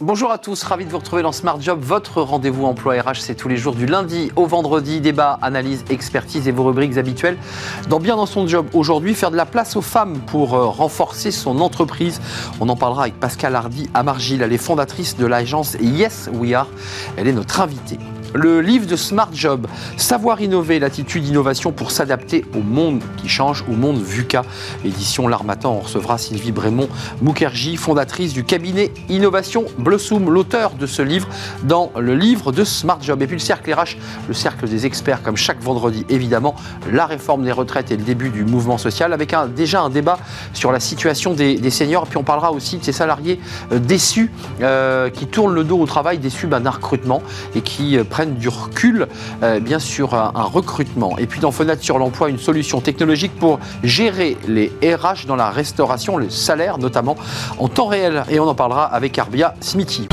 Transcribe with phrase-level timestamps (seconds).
[0.00, 3.34] Bonjour à tous, ravi de vous retrouver dans Smart Job, votre rendez-vous emploi RH, c'est
[3.34, 7.36] tous les jours du lundi au vendredi, débat, analyse, expertise et vos rubriques habituelles.
[7.88, 11.32] Dans Bien dans son job, aujourd'hui, faire de la place aux femmes pour euh, renforcer
[11.32, 12.20] son entreprise.
[12.60, 16.68] On en parlera avec Pascal Hardy Amargil, elle est fondatrice de l'agence Yes We Are.
[17.16, 17.98] Elle est notre invitée.
[18.34, 23.64] Le livre de Smart Job, Savoir innover, l'attitude d'innovation pour s'adapter au monde qui change,
[23.68, 24.42] au monde VUCA.
[24.84, 26.88] Édition L'Armatan, on recevra Sylvie Brémond
[27.22, 31.28] Mukherjee, fondatrice du cabinet Innovation Blossom, l'auteur de ce livre
[31.62, 33.22] dans le livre de Smart Job.
[33.22, 33.96] Et puis le cercle RH,
[34.28, 36.54] le cercle des experts, comme chaque vendredi évidemment,
[36.92, 40.18] la réforme des retraites et le début du mouvement social, avec un, déjà un débat
[40.52, 42.06] sur la situation des, seniors.
[42.06, 43.40] Puis on parlera aussi de ces salariés
[43.72, 47.22] euh, déçus euh, qui tournent le dos au travail, déçus ben, d'un recrutement
[47.54, 49.06] et qui euh, du recul,
[49.42, 51.18] euh, bien sûr, un, recrutement.
[51.18, 55.50] Et puis dans Fenêtre sur l'emploi, une solution technologique pour gérer les RH dans la
[55.50, 57.16] restauration, le salaire notamment,
[57.58, 58.24] en temps réel.
[58.30, 60.08] Et on en parlera avec Arbia Smithy.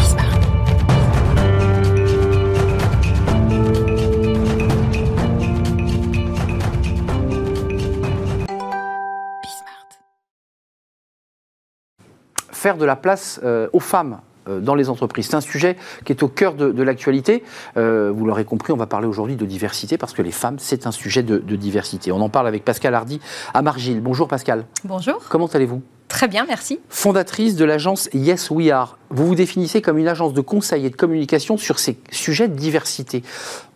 [12.66, 15.28] faire de la place euh, aux femmes dans les entreprises.
[15.28, 17.44] C'est un sujet qui est au cœur de, l'actualité.
[17.78, 20.88] Euh, vous l'aurez compris, on va parler aujourd'hui de diversité parce que les femmes, c'est
[20.88, 22.12] un sujet de, diversité.
[22.12, 23.20] On en parle avec Pascal Hardy
[23.54, 24.02] à Margile.
[24.02, 24.66] Bonjour Pascal.
[24.84, 25.20] Bonjour.
[25.30, 25.82] Comment allez-vous?
[26.08, 26.80] Très bien, merci.
[26.90, 28.98] Fondatrice de l'agence Yes We Are.
[29.10, 32.56] Vous vous définissez comme une agence de conseil et de communication sur ces sujets de
[32.56, 33.24] diversité.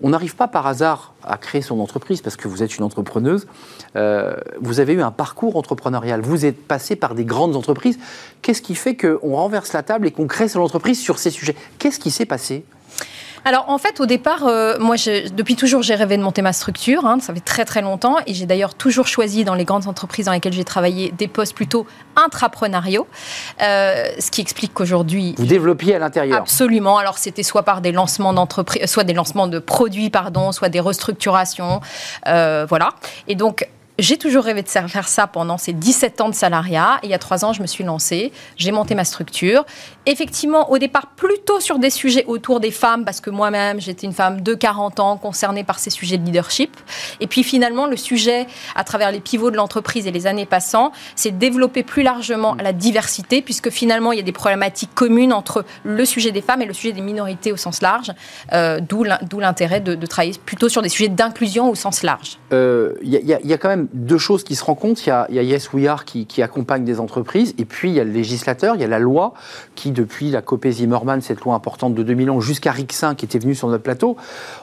[0.02, 3.48] On n'arrive pas par hasard à créer son entreprise parce que vous êtes une entrepreneuse.
[3.96, 6.22] Euh, vous avez eu un parcours entrepreneurial.
[6.22, 7.98] Vous êtes passé par des grandes entreprises.
[8.42, 11.56] Qu'est-ce qui fait qu'on renverse la table et qu'on crée son entreprise sur ces sujets?
[11.80, 12.64] Qu'est-ce qui s'est passé?
[13.46, 14.96] Alors en fait, au départ, euh, moi,
[15.34, 17.06] depuis toujours, j'ai rêvé de monter ma structure.
[17.06, 20.26] Hein, ça fait très très longtemps, et j'ai d'ailleurs toujours choisi dans les grandes entreprises
[20.26, 23.08] dans lesquelles j'ai travaillé des postes plutôt intrapreneuriaux,
[23.62, 26.38] euh, ce qui explique qu'aujourd'hui vous développiez à l'intérieur.
[26.40, 26.98] Absolument.
[26.98, 30.80] Alors c'était soit par des lancements d'entreprises, soit des lancements de produits, pardon, soit des
[30.80, 31.82] restructurations,
[32.28, 32.90] euh, voilà.
[33.28, 33.68] Et donc
[34.00, 37.00] j'ai toujours rêvé de faire ça pendant ces 17 ans de salariat.
[37.04, 38.32] Il y a trois ans, je me suis lancée.
[38.58, 39.66] J'ai monté ma structure.
[40.06, 44.14] Effectivement, au départ, plutôt sur des sujets autour des femmes, parce que moi-même, j'étais une
[44.14, 46.76] femme de 40 ans concernée par ces sujets de leadership.
[47.20, 50.92] Et puis finalement, le sujet, à travers les pivots de l'entreprise et les années passant,
[51.16, 55.66] c'est développer plus largement la diversité, puisque finalement, il y a des problématiques communes entre
[55.84, 58.12] le sujet des femmes et le sujet des minorités au sens large.
[58.54, 59.04] Euh, D'où
[59.40, 62.38] l'intérêt de, travailler plutôt sur des sujets d'inclusion au sens large.
[62.54, 65.02] Euh, il y, a quand même deux choses qui se rencontrent.
[65.06, 67.90] Il y a, il y a Yes We Are qui, accompagne des entreprises, et puis
[67.90, 69.34] il y a le législateur, il y a la loi
[69.76, 73.40] qui, depuis la Copé Zimmerman, cette loi importante de 2000 ans, jusqu'à Rixin qui était
[73.40, 74.16] venu sur notre plateau,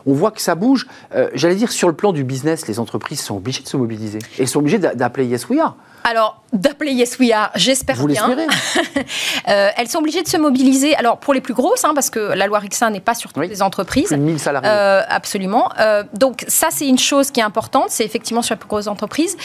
[0.06, 0.86] on voit que ça bouge.
[1.14, 4.20] Euh, j'allais dire, sur le plan du business, les entreprises sont obligées de se mobiliser
[4.38, 5.76] et sont obligées d'appeler Yes We Are.
[6.08, 8.30] Alors, d'appeler Yes We Are, j'espère bien.
[9.48, 10.94] euh, elles sont obligées de se mobiliser.
[10.94, 13.48] Alors, pour les plus grosses, hein, parce que la loi Rixin n'est pas sur toutes
[13.48, 14.06] les entreprises.
[14.06, 14.70] Plus de 1000 salariés.
[14.70, 15.68] Euh, absolument.
[15.80, 17.86] Euh, donc, ça, c'est une chose qui est importante.
[17.88, 19.36] C'est effectivement sur les plus grosses entreprises.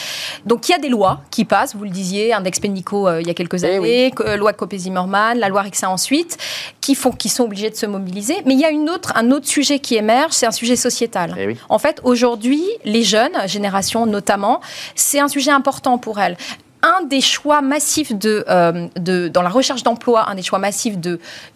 [0.46, 1.74] Donc, il y a des lois qui passent.
[1.74, 5.62] Vous le disiez, Index Pénico il y a quelques eh années, loi Copé-Zimmermann, la loi
[5.62, 6.38] Rixin ensuite,
[6.80, 8.36] qui, font, qui sont obligées de se mobiliser.
[8.46, 11.34] Mais il y a une autre, un autre sujet qui émerge, c'est un sujet sociétal.
[11.36, 14.60] Eh en fait, aujourd'hui, les jeunes, générations notamment,
[14.94, 16.36] c'est un sujet important pour elles
[16.82, 20.96] un des choix massifs euh, de dans la recherche d'emploi, un des choix massifs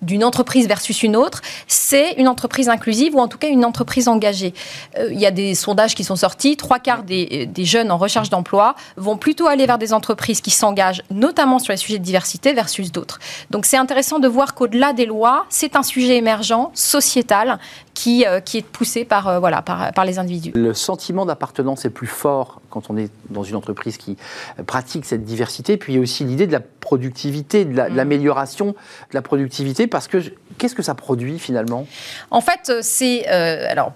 [0.03, 4.09] d'une entreprise versus une autre, c'est une entreprise inclusive ou en tout cas une entreprise
[4.09, 4.55] engagée.
[4.99, 7.99] Euh, il y a des sondages qui sont sortis, trois quarts des, des jeunes en
[7.99, 12.05] recherche d'emploi vont plutôt aller vers des entreprises qui s'engagent, notamment sur les sujets de
[12.05, 13.19] diversité versus d'autres.
[13.51, 17.59] Donc c'est intéressant de voir qu'au-delà des lois, c'est un sujet émergent, sociétal,
[17.97, 20.53] qui, euh, qui est poussé par, voilà, par, par les individus.
[20.55, 24.17] Le sentiment d'appartenance est plus fort quand on est dans une entreprise qui
[24.67, 25.79] pratique cette diversité.
[25.79, 27.97] Puis il y a aussi l'idée de la productivité, de mm.
[27.97, 30.19] l'amélioration de la productivité, parce que
[30.59, 31.87] qu'est-ce que ça produit finalement?
[32.31, 33.27] En fait, c'est...
[33.31, 33.93] Euh, alors,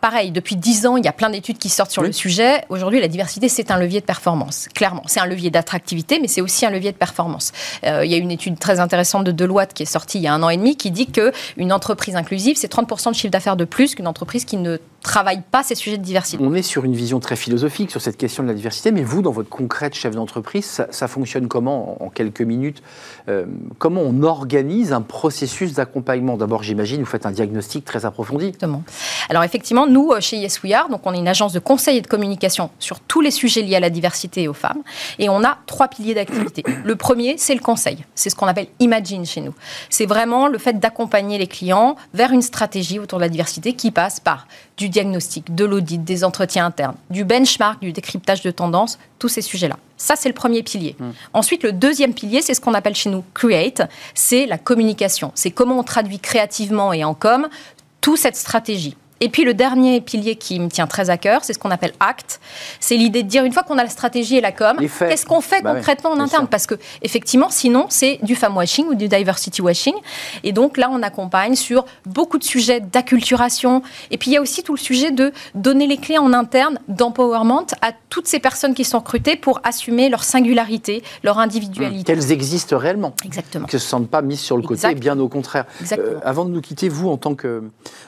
[0.00, 2.62] pareil, depuis dix ans, il y a plein d'études qui sortent sur le sujet.
[2.68, 4.68] Aujourd'hui, la diversité, c'est un levier de performance.
[4.74, 7.52] Clairement, c'est un levier d'attractivité, mais c'est aussi un levier de performance.
[7.84, 10.26] Euh, il y a une étude très intéressante de Deloitte qui est sortie il y
[10.26, 13.56] a un an et demi qui dit qu'une entreprise inclusive, c'est 30% de chiffre d'affaires
[13.56, 16.42] de plus qu'une entreprise qui ne travaille pas ces sujets de diversité.
[16.42, 19.22] On est sur une vision très philosophique sur cette question de la diversité, mais vous,
[19.22, 22.82] dans votre concret de chef d'entreprise, ça, fonctionne comment en, quelques minutes
[23.28, 23.44] euh,
[23.78, 26.36] Comment on organise un processus d'accompagnement?
[26.36, 28.46] D'abord, j'imagine, vous faites un diagnostic très approfondi.
[28.46, 28.82] Exactement.
[29.28, 31.98] Alors effectivement, nous, euh, chez Yes We Are, donc on est une agence de conseil
[31.98, 34.82] et de communication sur tous les sujets liés à la diversité et aux femmes,
[35.18, 36.64] et on a trois piliers d'activité.
[36.84, 38.04] Le premier, c'est le conseil.
[38.14, 39.54] C'est ce qu'on appelle Imagine chez nous.
[39.90, 43.90] C'est vraiment le fait d'accompagner les clients vers une stratégie autour de la diversité qui
[43.90, 48.98] passe par du diagnostic, de l'audit, des entretiens internes, du benchmark, du décryptage de tendances,
[49.18, 49.78] tous ces sujets-là.
[49.96, 50.96] Ça, c'est le premier pilier.
[50.98, 51.10] Hmm.
[51.32, 53.82] Ensuite, le deuxième pilier, c'est ce qu'on appelle chez nous create,
[54.14, 55.30] c'est la communication.
[55.34, 57.48] C'est comment on traduit créativement et en com
[58.00, 58.96] toute cette stratégie.
[59.20, 61.92] Et puis le dernier pilier qui me tient très à cœur, c'est ce qu'on appelle
[62.00, 62.40] ACT.
[62.80, 65.40] C'est l'idée de dire une fois qu'on a la stratégie et la com, qu'est-ce qu'on
[65.40, 66.48] fait bah concrètement en interne?
[66.48, 69.94] Parce que effectivement, sinon, c'est du femme washing ou du diversity washing.
[70.42, 73.82] Et donc là, on accompagne sur beaucoup de sujets d'acculturation.
[74.10, 76.78] Et puis il y a aussi tout le sujet de donner les clés en interne
[76.88, 82.04] d'empowerment à toutes ces personnes qui sont recrutées pour assumer leur singularité, leur individualité.
[82.04, 83.14] Qu'elles existent réellement.
[83.24, 83.66] Exactement.
[83.66, 85.66] Qu'elles ne se sentent pas mises sur le côté, bien au contraire.
[85.92, 87.62] Euh, avant de nous quitter, vous, en tant que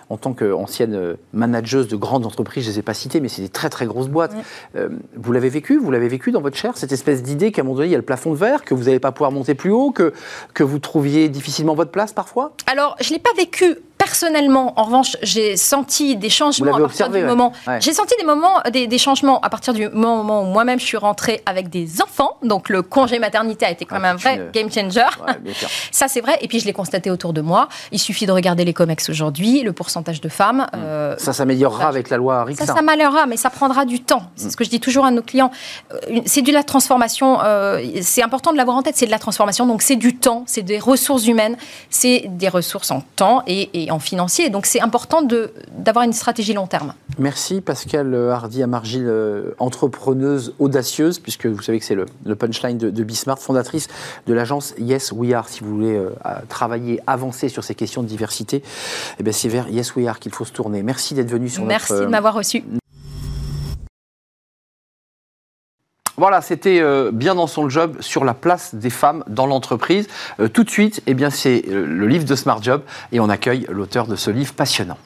[0.09, 3.29] en tant qu'ancienne euh, manageuse de grandes entreprises, je ne les ai pas citées, mais
[3.29, 4.35] c'est des très très grosses boîtes.
[4.77, 7.65] Euh, vous l'avez vécu, vous l'avez vécu dans votre chair, cette espèce d'idée qu'à un
[7.65, 9.55] moment donné, il y a le plafond de verre, que vous n'allez pas pouvoir monter
[9.55, 10.13] plus haut, que,
[10.55, 12.53] que vous trouviez difficilement votre place parfois?
[12.67, 17.11] Alors, je ne l'ai pas vécu personnellement, en revanche, j'ai senti des changements à partir
[17.11, 17.53] du moment.
[17.81, 21.43] J'ai senti des moments, des, changements à partir du moment où moi-même je suis rentrée
[21.47, 22.39] avec des enfants.
[22.43, 25.07] Donc le congé maternité a été quand ah, même un vrai game changer.
[25.91, 26.39] ça c'est vrai.
[26.41, 27.69] Et puis je l'ai constaté autour de moi.
[27.93, 30.67] Il suffit de regarder les comex aujourd'hui, le pourcentage de femmes.
[30.73, 30.79] Hmm.
[30.79, 32.65] Euh, ça s'améliorera avec la loi Rixin.
[32.65, 34.31] Ça s'améliorera, mais ça prendra du temps.
[34.37, 34.51] C'est hmm.
[34.51, 35.51] ce que je dis toujours à nos clients.
[35.93, 37.39] Euh, c'est de la transformation.
[37.43, 38.97] Euh, c'est important de l'avoir en tête.
[38.97, 39.67] C'est de la transformation.
[39.67, 41.57] Donc c'est du temps, c'est des ressources humaines,
[41.91, 44.51] c'est des ressources en temps et, et en financier.
[44.51, 46.95] Donc c'est important d'avoir une stratégie long terme.
[47.19, 52.91] Merci Pascal Hardy Amargil, euh, entrepreneuse audacieuse, puisque vous savez que c'est le, punchline de,
[52.91, 53.89] de Bismarck, fondatrice
[54.27, 55.49] de l'agence Yes We Are.
[55.49, 56.11] Si vous voulez euh,
[56.49, 58.63] travailler, avancer sur ces questions de diversité,
[59.19, 60.83] eh c'est vers Yes We Are qu'il faut se tourner.
[60.83, 62.65] Merci d'être venu sur Merci de m'avoir reçu.
[66.17, 70.09] Voilà, c'était euh, bien dans son job sur la place des femmes dans l'entreprise.
[70.41, 72.83] Euh, tout de suite, eh c'est euh, le livre de Smart Job
[73.13, 74.99] et on accueille l'auteur de ce livre passionnant.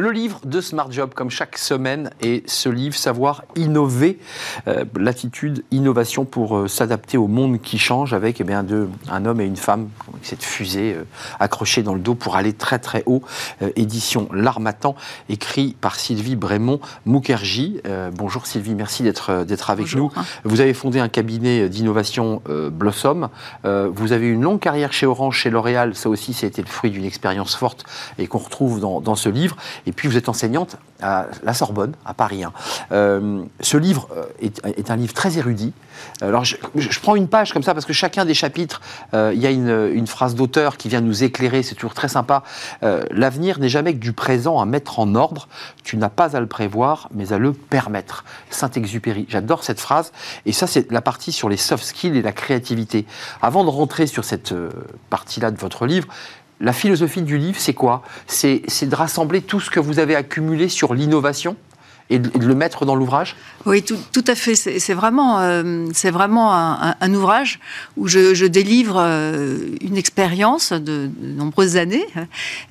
[0.00, 4.18] Le livre de Smart Job, comme chaque semaine, est ce livre Savoir innover,
[4.66, 8.64] euh, l'attitude, innovation pour euh, s'adapter au monde qui change avec eh bien,
[9.10, 11.04] un homme et une femme, avec cette fusée euh,
[11.38, 13.22] accrochée dans le dos pour aller très très haut.
[13.76, 14.96] édition L'Armatan,
[15.28, 17.82] écrit par Sylvie Brémond Mukherjee.
[18.14, 20.10] bonjour Sylvie, merci d'être d'être avec nous.
[20.44, 22.40] Vous avez fondé un cabinet d'innovation
[22.72, 23.28] Blossom.
[23.64, 25.94] vous avez une longue carrière chez Orange, chez L'Oréal.
[25.94, 27.84] Ça aussi, ça a été le fruit d'une expérience forte
[28.18, 29.56] et qu'on retrouve dans, dans ce livre.
[29.89, 32.44] Et puis vous êtes enseignante à la Sorbonne, à Paris.
[32.44, 32.52] Hein.
[32.92, 35.72] Euh, ce livre euh, est, un livre très érudit.
[36.22, 36.56] Alors je,
[37.00, 38.80] prends une page comme ça parce que chacun des chapitres,
[39.12, 42.42] euh, il y a une, phrase d'auteur qui vient nous éclairer, c'est toujours très sympa.
[42.82, 45.46] L'avenir n'est jamais que du présent à mettre en ordre.
[45.84, 48.24] Tu n'as pas à le prévoir, mais à le permettre.
[48.50, 49.26] Saint-Exupéry.
[49.28, 50.12] J'adore cette phrase.
[50.46, 53.06] Et ça, c'est la partie sur les soft skills et la créativité.
[53.40, 54.54] Avant de rentrer sur cette
[55.10, 56.08] partie-là de votre livre,
[56.60, 58.02] la philosophie du livre, c'est quoi?
[58.26, 61.56] C'est de rassembler tout ce que vous avez accumulé sur l'innovation
[62.10, 63.36] et de, le mettre dans l'ouvrage
[63.66, 64.54] Oui, tout, à fait.
[64.54, 67.60] C'est vraiment, euh, c'est vraiment un, ouvrage
[67.96, 72.06] où je, délivre euh, une expérience de, nombreuses années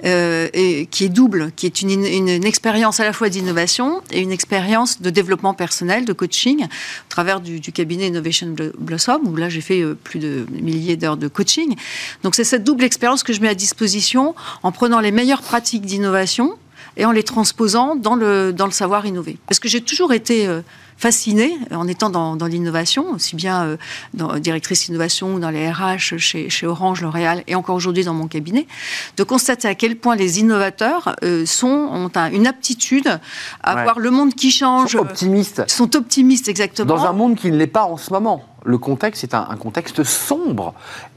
[0.06, 4.20] euh, et qui est double, qui est une, une, expérience à la fois d'innovation et
[4.22, 9.36] une expérience de développement personnel, de coaching, au travers du, du cabinet Innovation Blossom, où
[9.36, 11.76] là j'ai fait plus de milliers d'heures de coaching.
[12.24, 15.86] Donc c'est cette double expérience que je mets à disposition en prenant les meilleures pratiques
[15.86, 16.58] d'innovation
[16.98, 19.38] et en les transposant dans le, dans le savoir innover.
[19.48, 20.62] Parce que j'ai toujours été euh,
[20.98, 23.78] fascinée, en étant dans, dans l'innovation, aussi bien euh,
[24.14, 28.14] dans, directrice innovation ou dans les RH chez, chez Orange, L'Oréal et encore aujourd'hui dans
[28.14, 28.68] mon cabinet,
[29.16, 33.20] de constater à quel point les innovateurs euh, sont, ont une aptitude
[33.64, 34.92] à voir le monde qui change.
[34.92, 35.64] Sont optimistes.
[35.70, 36.94] Sont optimistes, exactement.
[36.94, 39.56] Dans un monde qui ne l'est pas en ce moment le contexte est un, un,
[39.56, 40.74] contexte sombre.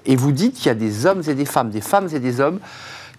[0.07, 2.41] Et vous dites qu'il y a des hommes et des femmes, des femmes et des
[2.41, 2.61] hommes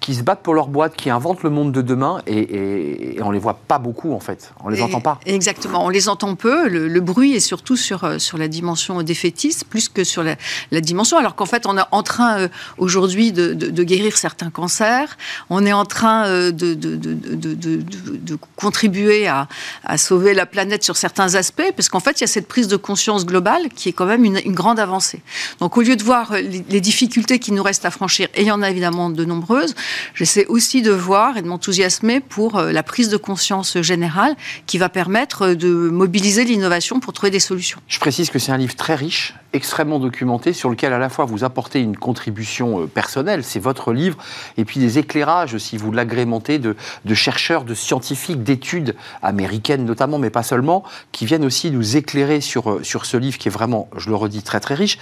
[0.04, 3.32] qui se battent pour leur boîte, qui inventent le monde de demain, et, et, on
[3.32, 4.52] les voit pas beaucoup en fait.
[4.62, 5.18] On les entend pas.
[5.26, 6.68] Exactement, on les entend peu.
[6.68, 10.36] Le, bruit est surtout sur euh, sur la dimension défaitiste plus que sur la,
[10.82, 11.18] dimension.
[11.18, 15.18] Alors qu'en fait, on est en train euh, aujourd'hui de, de, guérir certains cancers.
[15.50, 19.48] On est en train euh, de, de, contribuer à,
[19.86, 22.68] à, sauver la planète sur certains aspects, parce qu'en fait, il y a cette prise
[22.68, 25.22] de conscience globale qui est quand même une, une grande avancée.
[25.62, 28.48] Donc, au lieu de voir les, les difficultés qui nous restent à franchir, et il
[28.48, 29.76] y en a évidemment de nombreuses,
[30.16, 34.36] J'essaie aussi de voir et de m'enthousiasmer pour euh, la prise de conscience générale
[34.66, 37.80] qui va permettre euh, de mobiliser l'innovation pour trouver des solutions.
[37.88, 41.26] Je précise que c'est un livre très riche, extrêmement documenté, sur lequel à la fois
[41.26, 44.18] vous apportez une contribution euh, personnelle, c'est votre livre,
[44.58, 46.76] et puis des éclairages, si vous l'agrémentez, de,
[47.14, 52.80] chercheurs, de scientifiques, d'études américaines notamment, mais pas seulement, qui viennent aussi nous éclairer sur,
[52.84, 54.98] sur ce livre qui est vraiment, je le redis, très très riche.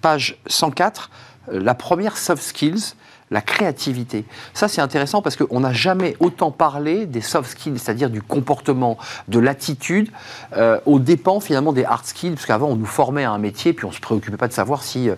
[0.00, 1.10] page 104,
[1.50, 2.94] la première soft skills,
[3.34, 4.24] la créativité.
[4.54, 8.96] Ça, c'est intéressant parce qu'on n'a jamais autant parlé des soft skills, c'est-à-dire du comportement,
[9.26, 10.08] de l'attitude,
[10.56, 13.72] euh, aux dépens finalement des hard skills, parce qu'avant, on nous formait à un métier,
[13.72, 15.10] puis on ne se préoccupait pas de savoir si...
[15.10, 15.16] Euh,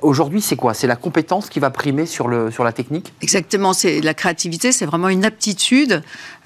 [0.00, 0.72] aujourd'hui, c'est quoi?
[0.72, 3.12] C'est la compétence qui va primer sur, le, sur la technique?
[3.20, 6.02] Exactement, c'est la créativité, c'est vraiment une aptitude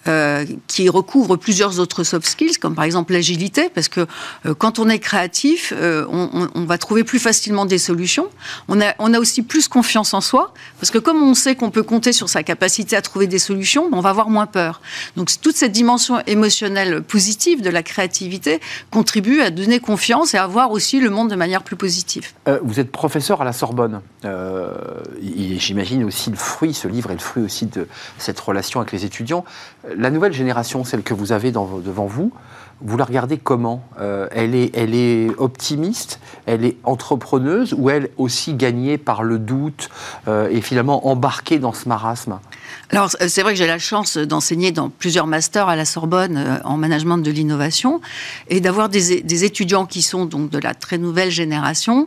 [0.09, 4.01] euh, qui recouvre plusieurs autres soft skills, comme par exemple l'agilité, parce que
[4.47, 8.29] euh, quand on est créatif, euh, on, va trouver plus facilement des solutions.
[8.67, 11.71] On a, on a aussi plus confiance en soi, parce que comme on sait qu'on
[11.71, 14.81] peut compter sur sa capacité à trouver des solutions, on va avoir moins peur.
[15.17, 20.49] Donc toute cette dimension émotionnelle positive de la créativité contribue à donner confiance et à
[20.49, 22.27] voir aussi le monde de manière plus positive.
[22.65, 24.01] vous êtes professeur à la Sorbonne.
[25.23, 27.87] J'imagine aussi le fruit, ce livre est le fruit aussi de
[28.19, 29.45] cette relation avec les étudiants
[29.97, 32.33] la nouvelle génération, celle que vous avez devant vous,
[32.81, 38.11] vous la regardez comment euh, elle, est, elle est optimiste, elle est entrepreneuse ou elle
[38.17, 39.89] aussi gagnée par le doute
[40.29, 42.39] euh, et finalement embarquée dans ce marasme?
[42.91, 46.59] Alors, c'est vrai que j'ai la chance d'enseigner dans plusieurs masters à la Sorbonne euh,
[46.65, 48.03] en management de l'innovation
[48.51, 52.07] et d'avoir des, étudiants qui sont donc de la très nouvelle génération,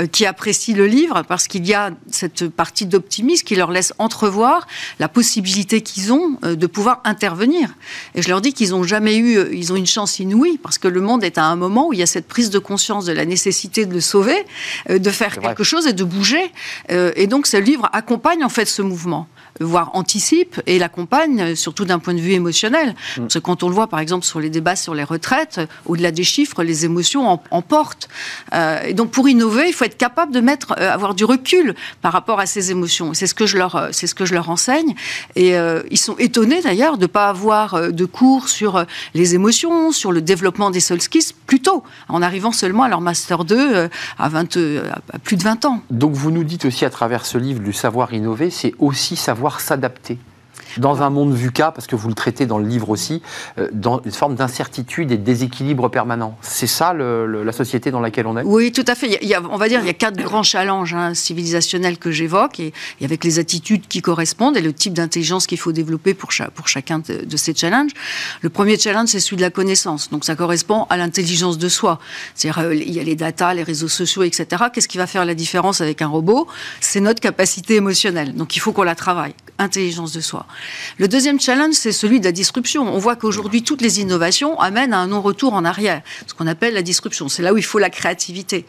[0.00, 3.94] euh, qui apprécient le livre parce qu'il y a cette partie d'optimisme qui leur laisse
[3.98, 4.66] entrevoir
[4.98, 7.68] la possibilité qu'ils ont euh, de pouvoir intervenir.
[8.16, 10.88] Et je leur dis qu'ils n'ont jamais eu, ils ont une chance inouïe parce que
[10.88, 13.12] le monde est à un moment où il y a cette prise de conscience de
[13.12, 14.44] la nécessité de le sauver,
[14.88, 16.52] de faire quelque chose et de bouger.
[16.88, 19.26] Et donc, ce livre accompagne en fait ce mouvement
[19.60, 22.94] voire anticipe et l'accompagne, surtout d'un point de vue émotionnel.
[23.16, 23.20] Mm.
[23.22, 26.10] Parce que quand on le voit, par exemple, sur les débats sur les retraites, au-delà
[26.10, 28.08] des chiffres, les émotions emportent.
[28.54, 31.74] Euh, et donc, pour innover, il faut être capable de mettre, euh, avoir du recul
[32.02, 33.14] par rapport à ces émotions.
[33.14, 34.94] C'est ce que je leur, euh, c'est ce que je leur enseigne.
[35.36, 35.54] Et
[35.90, 38.84] ils sont étonnés d'ailleurs de ne pas avoir de cours sur
[39.14, 43.00] les émotions, sur le développement des soft skills, plus tôt, en arrivant seulement à leur
[43.00, 44.56] master 2 à, 20,
[45.12, 45.82] à plus de 20 ans.
[45.90, 49.43] Donc, vous nous dites aussi à travers ce livre, du savoir innover, c'est aussi savoir
[49.60, 50.18] s'adapter
[50.78, 53.22] dans un monde VUCA, parce que vous le traitez dans le livre aussi,
[53.58, 56.36] euh, dans une forme d'incertitude et de déséquilibre permanent.
[56.40, 58.42] C'est ça la société dans laquelle on est?
[58.44, 59.18] Oui, tout à fait.
[59.22, 62.72] Il on va dire il y a quatre grands challenges hein, civilisationnels que j'évoque, et,
[63.02, 67.36] avec les attitudes qui correspondent et le type d'intelligence qu'il faut développer pour, chacun de,
[67.36, 67.90] ces challenges.
[68.40, 70.10] Le premier challenge, c'est celui de la connaissance.
[70.10, 71.98] Donc ça correspond à l'intelligence de soi.
[72.34, 74.64] C'est-à-dire, euh, il y a les data, les réseaux sociaux, etc.
[74.72, 76.46] Qu'est-ce qui va faire la différence avec un robot?
[76.80, 78.34] C'est notre capacité émotionnelle.
[78.34, 79.34] Donc il faut qu'on la travaille.
[79.58, 80.46] Intelligence de soi.
[80.98, 82.92] Le deuxième challenge, c'est celui de la disruption.
[82.92, 86.74] On voit qu'aujourd'hui, toutes les innovations amènent à un non-retour en arrière, ce qu'on appelle
[86.74, 87.28] la disruption.
[87.28, 88.66] C'est là où il faut la créativité.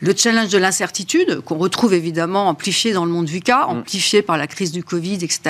[0.00, 3.70] Le challenge de l'incertitude, qu'on retrouve évidemment amplifié dans le monde VUCA, mm.
[3.70, 5.40] amplifié par la crise du Covid, etc.,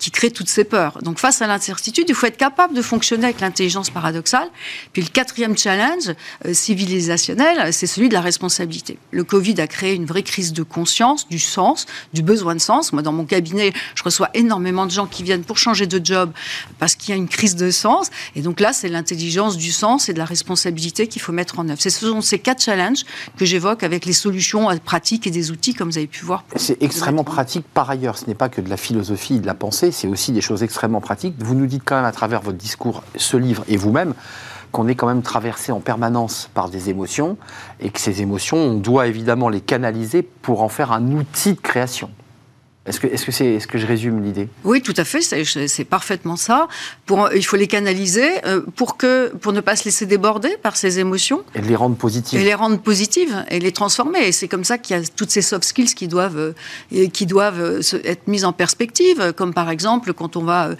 [0.00, 0.98] qui crée toutes ces peurs.
[1.02, 4.48] Donc face à l'incertitude, il faut être capable de fonctionner avec l'intelligence paradoxale.
[4.92, 6.12] Puis le quatrième challenge
[6.44, 8.98] euh, civilisationnel, c'est celui de la responsabilité.
[9.12, 12.92] Le Covid a créé une vraie crise de conscience, du sens, du besoin de sens.
[12.92, 16.30] Moi, dans mon cabinet, je reçois énormément de gens qui viennent pour changer de job
[16.78, 18.10] parce qu'il y a une crise de sens.
[18.34, 21.68] Et donc là, c'est l'intelligence du sens et de la responsabilité qu'il faut mettre en
[21.68, 21.80] œuvre.
[21.80, 23.04] Ce sont ces quatre challenges
[23.36, 26.44] que j'évoque avec les solutions pratiques et des outils, comme vous avez pu voir.
[26.56, 28.18] C'est extrêmement pratique par ailleurs.
[28.18, 30.62] Ce n'est pas que de la philosophie et de la pensée, c'est aussi des choses
[30.62, 31.34] extrêmement pratiques.
[31.38, 34.14] Vous nous dites quand même à travers votre discours, ce livre et vous-même,
[34.72, 37.36] qu'on est quand même traversé en permanence par des émotions
[37.80, 41.60] et que ces émotions, on doit évidemment les canaliser pour en faire un outil de
[41.60, 42.10] création.
[42.88, 44.48] Est-ce que, est-ce que, c'est, est-ce que je résume l'idée?
[44.64, 46.68] Oui, tout à fait, c'est, parfaitement ça.
[47.04, 50.76] Pour, il faut les canaliser euh, pour, que, pour ne pas se laisser déborder par
[50.76, 51.42] ces émotions.
[51.54, 52.40] Et les rendre positives.
[52.40, 54.28] Et les rendre positives et les transformer.
[54.28, 56.54] Et c'est comme ça qu'il y a toutes ces soft skills qui doivent,
[56.92, 60.70] euh, qui doivent euh, être mises en perspective, comme par exemple quand on va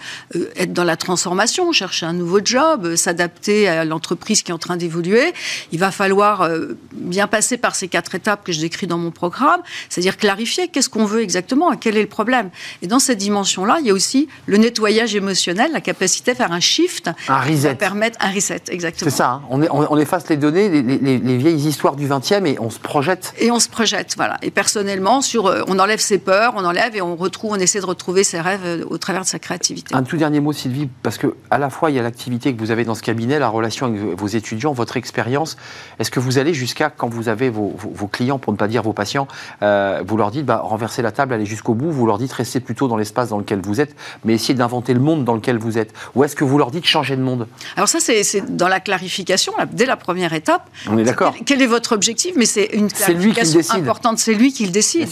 [0.55, 4.77] être dans la transformation, chercher un nouveau job, s'adapter à l'entreprise qui est en train
[4.77, 5.33] d'évoluer.
[5.71, 6.49] Il va falloir
[6.93, 10.89] bien passer par ces quatre étapes que je décris dans mon programme, c'est-à-dire clarifier qu'est-ce
[10.89, 12.49] qu'on veut exactement, à quel le problème.
[12.81, 16.51] Et dans cette dimension-là, il y a aussi le nettoyage émotionnel, la capacité à faire
[16.51, 17.09] un shift.
[17.27, 17.75] Un reset.
[17.75, 19.09] Permettre un reset, exactement.
[19.09, 19.29] C'est ça.
[19.29, 19.41] Hein.
[19.49, 23.33] On, on, efface les données, les, vieilles histoires du 20e et on se projette.
[23.37, 24.37] Et on se projette, voilà.
[24.41, 27.79] Et personnellement, sur, euh, on enlève ses peurs, on enlève et on retrouve, on essaie
[27.79, 29.93] de retrouver ses rêves euh, au travers de sa créativité.
[29.95, 32.59] Un tout dernier mot, Sylvie, parce que à la fois il y a l'activité que
[32.59, 35.57] vous avez dans ce cabinet, la relation avec vos étudiants, votre expérience.
[35.99, 37.75] Est-ce que vous allez jusqu'à quand vous avez vos,
[38.11, 39.27] clients, pour ne pas dire vos patients,
[39.61, 42.59] euh, vous leur dites bah, renverser la table, aller jusqu'au bout vous leur dites rester
[42.59, 45.77] plutôt dans l'espace dans lequel vous êtes, mais essayer d'inventer le monde dans lequel vous
[45.77, 47.47] êtes Ou est-ce que vous leur dites changer de monde?
[47.75, 50.69] Alors ça, c'est dans la clarification, dès la première étape.
[50.89, 51.35] On est d'accord.
[51.45, 52.33] Quel, est votre objectif?
[52.35, 55.07] Mais c'est une clarification importante, c'est lui qui le décide.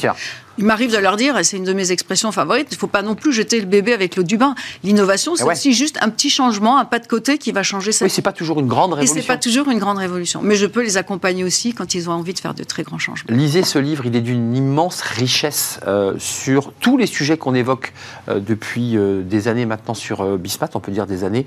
[0.57, 2.87] Il m'arrive de leur dire, et c'est une de mes expressions favorites, il ne faut
[2.87, 4.55] pas non plus jeter le bébé avec l'eau du bain.
[4.83, 8.05] L'innovation, c'est aussi juste un petit changement, un pas de côté qui va changer ça.
[8.05, 9.15] Oui, c'est pas toujours une grande révolution.
[9.15, 10.41] Et c'est pas toujours une grande révolution.
[10.43, 12.97] Mais je peux les accompagner aussi quand ils ont envie de faire de très grands
[12.97, 13.35] changements.
[13.35, 17.93] Lisez ce livre, il est d'une immense richesse euh, sur tous les sujets qu'on évoque
[18.29, 21.45] euh, depuis euh, des années maintenant sur Bismat, on peut dire des années.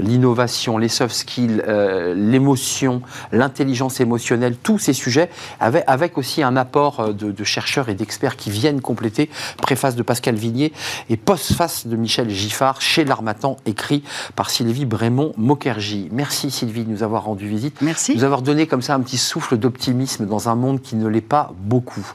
[0.00, 1.62] L'innovation, les soft skills,
[2.14, 7.94] l'émotion, l'intelligence émotionnelle, tous ces sujets, avec, avec aussi un apport de, de chercheurs et
[7.94, 9.30] d'experts qui viennent compléter.
[9.56, 10.72] Préface de Pascal Vignier
[11.10, 14.02] et postface de Michel Giffard chez l'Armatan, écrit
[14.34, 16.08] par Sylvie Brémond-Mokergy.
[16.12, 17.80] Merci Sylvie de nous avoir rendu visite.
[17.80, 18.12] Merci.
[18.12, 21.08] De nous avoir donné comme ça un petit souffle d'optimisme dans un monde qui ne
[21.08, 22.06] l'est pas beaucoup.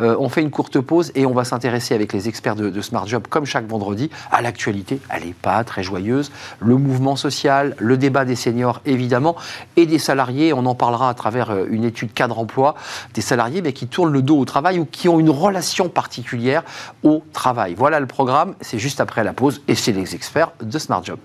[0.00, 2.80] Euh, on fait une courte pause et on va s'intéresser avec les experts de, de,
[2.80, 5.00] Smart Job, comme chaque vendredi, à l'actualité.
[5.10, 6.30] Elle n'est pas très joyeuse.
[6.60, 9.36] Le mouvement social, le débat des seniors, évidemment,
[9.76, 10.52] et des salariés.
[10.52, 12.74] On en parlera à travers euh, une étude cadre emploi.
[13.14, 16.62] Des salariés mais qui tournent le dos au travail ou qui ont une relation particulière
[17.02, 17.74] au travail.
[17.74, 18.54] Voilà le programme.
[18.60, 21.18] C'est juste après la pause et c'est les experts de Smart Job.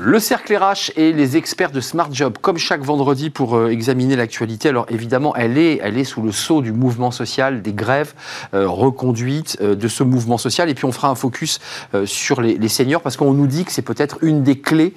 [0.00, 4.14] Le cercle RH et les experts de Smart Job, comme chaque vendredi pour euh, examiner
[4.14, 4.68] l'actualité.
[4.68, 8.14] Alors évidemment, elle est, elle est sous le sceau du mouvement social, des grèves
[8.54, 10.70] euh, reconduites euh, de ce mouvement social.
[10.70, 11.58] Et puis on fera un focus
[12.04, 14.94] sur les, seniors parce qu'on nous dit que c'est peut-être une des clés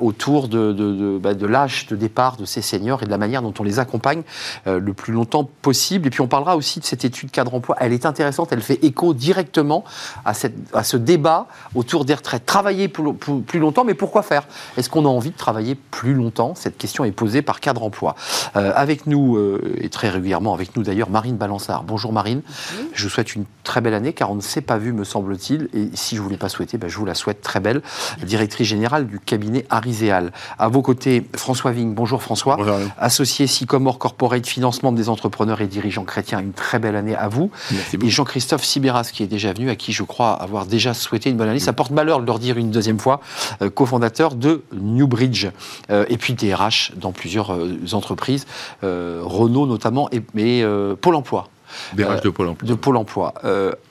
[0.00, 3.62] autour bah, de l'âge de départ de ces seniors et de la manière dont on
[3.62, 4.22] les accompagne
[4.66, 6.06] le plus longtemps possible.
[6.06, 7.76] Et puis on parlera aussi de cette étude cadre emploi.
[7.80, 9.82] Elle est intéressante, elle fait écho directement
[10.24, 12.44] à, cette, à ce débat autour des retraites.
[12.44, 14.35] Travailler plus longtemps, mais pourquoi faire?
[14.76, 18.14] Est-ce qu'on a envie de travailler plus longtemps Cette question est posée par cadre emploi.
[18.56, 21.84] Euh, avec nous, euh, et très régulièrement avec nous d'ailleurs, Marine Balançard.
[21.84, 22.42] Bonjour Marine.
[22.92, 25.68] Je vous souhaite une très belle année, car on ne s'est pas vu, me semble-t-il.
[25.74, 27.82] Et si je ne vous l'ai pas souhaité, ben, je vous la souhaite très belle.
[28.22, 30.32] Directrice générale du cabinet Ariséal.
[30.58, 31.94] À vos côtés, François Vigne.
[31.94, 32.56] Bonjour François.
[32.56, 32.76] Bonjour.
[32.98, 36.40] Associé Sycomore Corporate Financement des entrepreneurs et dirigeants chrétiens.
[36.40, 37.50] Une très belle année à vous.
[37.70, 41.30] Merci et Jean-Christophe Sibéras, qui est déjà venu, à qui je crois avoir déjà souhaité
[41.30, 41.60] une bonne année.
[41.60, 43.20] Ça porte malheur de leur dire une deuxième fois,
[43.62, 45.48] euh, cofondateur de Newbridge,
[45.90, 48.46] euh, et puis DRH dans plusieurs euh, entreprises,
[48.84, 50.64] euh, Renault notamment, et, mais
[51.00, 51.48] Pôle Emploi.
[51.94, 52.68] DRH de Pôle Emploi.
[52.68, 53.34] De Pôle Emploi.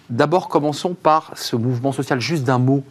[0.10, 2.84] D'abord, commençons par ce mouvement social, juste d'un mot.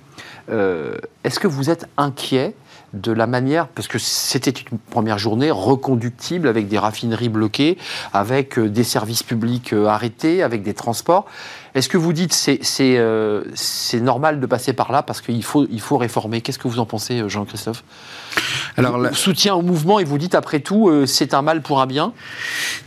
[0.49, 2.55] Est-ce que vous êtes inquiet
[2.95, 7.77] de la manière, parce que c'était une première journée reconductible avec des raffineries bloquées,
[8.13, 11.27] avec des services publics arrêtés, avec des transports.
[11.75, 13.43] Est-ce que vous dites c'est c'est euh,
[13.95, 16.41] normal de passer par là parce qu'il faut il faut réformer?
[16.41, 17.83] Qu'est-ce que vous en pensez, euh, Jean-Christophe?
[18.77, 19.13] Alors, la...
[19.13, 22.13] soutien au mouvement et vous dites après tout euh, c'est un mal pour un bien?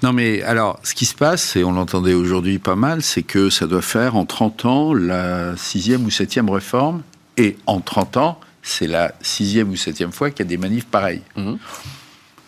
[0.04, 3.50] Non mais alors ce qui se passe et on l'entendait aujourd'hui pas mal, c'est que
[3.50, 7.02] ça doit faire en 30 ans la sixième ou septième réforme
[7.36, 10.86] et en 30 ans c'est la sixième ou septième fois qu'il y a des manifs
[10.86, 11.21] pareils.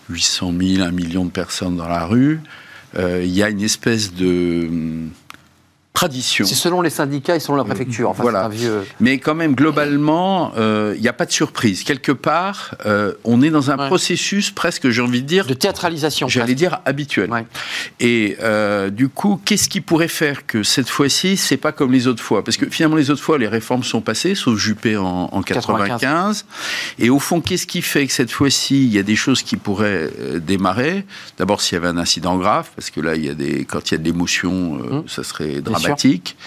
[0.09, 2.41] 800 000, 1 million de personnes dans la rue.
[2.97, 4.67] Il y a une espèce de
[5.93, 6.45] tradition.
[6.45, 8.09] C'est selon les syndicats et selon la préfecture.
[8.09, 8.47] Enfin, voilà.
[8.47, 8.85] Vieux...
[8.99, 11.83] Mais quand même, globalement, euh, il n'y a pas de surprise.
[11.83, 15.45] Quelque part, euh, on est dans un processus presque, j'ai envie de dire...
[15.45, 16.27] De théâtralisation.
[16.27, 17.29] J'allais dire habituel.
[17.31, 17.45] Ouais.
[17.99, 22.07] Et euh, du coup, qu'est-ce qui pourrait faire que cette fois-ci, c'est pas comme les
[22.07, 22.43] autres fois?
[22.43, 26.45] Parce que finalement, les autres fois, les réformes sont passées, sauf Juppé en, en 95.
[26.99, 29.57] Et au fond, qu'est-ce qui fait que cette fois-ci, il y a des choses qui
[29.57, 31.05] pourraient démarrer?
[31.37, 33.89] D'abord, s'il y avait un incident grave, parce que là, il y a des, quand
[33.89, 35.03] il y a de l'émotion, hum.
[35.07, 35.78] ça serait dramatique.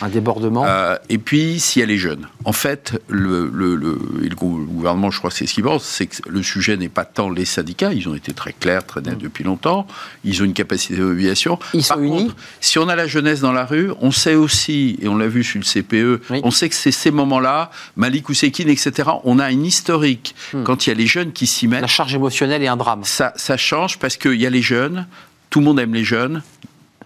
[0.00, 0.64] Un débordement.
[0.66, 2.28] Euh, et puis, s'il y a les jeunes.
[2.44, 6.06] En fait, le, le, le, le gouvernement, je crois que c'est ce qu'il pense, c'est
[6.06, 9.16] que le sujet n'est pas tant les syndicats, ils ont été très clairs, très nets
[9.16, 9.22] mm.
[9.22, 9.86] depuis longtemps,
[10.24, 11.58] ils ont une capacité de mobilisation.
[11.74, 12.30] Ils sont unis.
[12.60, 15.44] si on a la jeunesse dans la rue, on sait aussi, et on l'a vu
[15.44, 19.64] sur le CPE, on sait que c'est ces moments-là, Malik Oussekine, etc., on a une
[19.64, 20.34] historique.
[20.52, 20.64] Mm.
[20.64, 21.82] Quand il y a les jeunes qui s'y mettent.
[21.82, 23.04] La charge émotionnelle est un drame.
[23.04, 25.06] Ça, ça change parce qu'il y a les jeunes,
[25.50, 26.42] tout le monde aime les jeunes,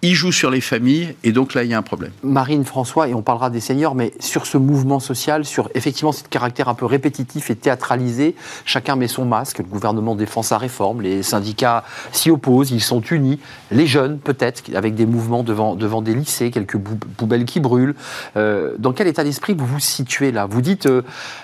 [0.02, 2.12] il joue sur les familles, et donc là, il y a un problème.
[2.22, 6.22] Marine, François, et on parlera des seniors, mais sur ce mouvement social, sur effectivement ce
[6.24, 11.02] caractère un peu répétitif et théâtralisé, chacun met son masque, le gouvernement défend sa réforme,
[11.02, 16.02] les syndicats s'y opposent, ils sont unis, les jeunes peut-être, avec des mouvements devant, devant
[16.02, 17.94] des lycées, quelques poubelles qui brûlent.
[18.36, 20.46] Euh, dans quel état d'esprit vous vous situez là?
[20.46, 21.02] Vous dites euh,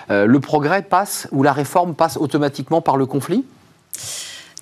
[0.09, 3.45] euh, le progrès passe ou la réforme passe automatiquement par le conflit?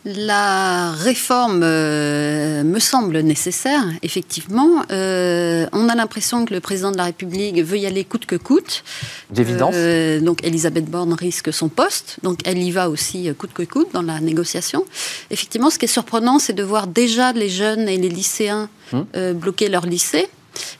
[0.03, 4.83] La réforme euh, me semble nécessaire, effectivement.
[4.91, 8.35] Euh, on a l'impression que le président de la République veut y aller coûte que
[8.35, 8.83] coûte.
[9.29, 9.75] D'évidence.
[9.77, 13.89] Euh, donc Elisabeth Borne risque son poste, donc elle y va aussi coûte que coûte
[13.93, 14.85] dans la négociation.
[15.29, 19.05] Effectivement, ce qui est surprenant, c'est de voir déjà les jeunes et les lycéens hum.
[19.33, 20.27] bloquer leur lycée.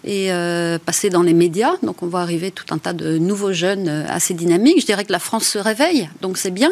[0.03, 1.75] Et euh, passer dans les médias.
[1.83, 4.81] Donc on voit arriver tout un tas de nouveaux jeunes euh, assez dynamiques.
[4.81, 6.71] Je dirais que la France se réveille, donc c'est bien.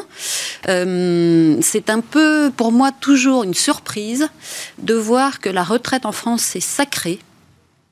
[0.68, 4.28] Euh, c'est un peu, pour moi, toujours une surprise
[4.80, 7.20] de voir que la retraite en France, c'est sacré,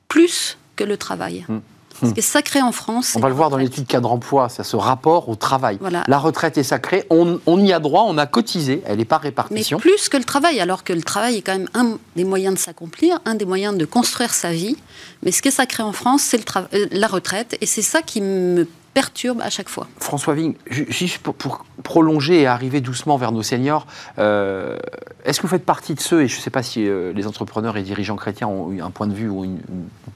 [0.08, 1.44] plus que le travail.
[1.48, 1.58] Mmh.
[2.02, 3.14] Ce qui est sacré en France.
[3.16, 5.78] On va le voir dans l'étude cadre emploi, c'est ce rapport au travail.
[6.06, 9.78] La retraite est sacrée, on, y a droit, on a cotisé, elle n'est pas répartition.
[9.78, 12.54] Mais plus que le travail, alors que le travail est quand même un des moyens
[12.54, 14.76] de s'accomplir, un des moyens de construire sa vie.
[15.22, 18.20] Mais ce qui est sacré en France, c'est euh, la retraite, et c'est ça qui
[18.20, 18.66] me
[18.98, 19.86] perturbe à chaque fois.
[20.00, 23.86] François Vigne, juste pour, prolonger et arriver doucement vers nos seniors,
[24.18, 24.76] euh,
[25.24, 27.28] est-ce que vous faites partie de ceux, et je ne sais pas si euh, les
[27.28, 29.60] entrepreneurs et dirigeants chrétiens ont eu un point de vue ou une,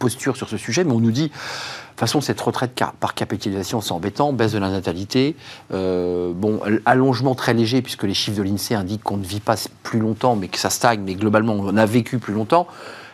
[0.01, 3.81] posture sur ce sujet, mais on nous dit, de toute façon, cette retraite par capitalisation,
[3.81, 5.37] c'est embêtant, baisse de la natalité,
[5.73, 9.55] euh, bon, allongement très léger, puisque les chiffres de l'INSEE indiquent qu'on ne vit pas
[9.85, 12.66] plus longtemps, mais que ça stagne, mais globalement, on a vécu plus longtemps.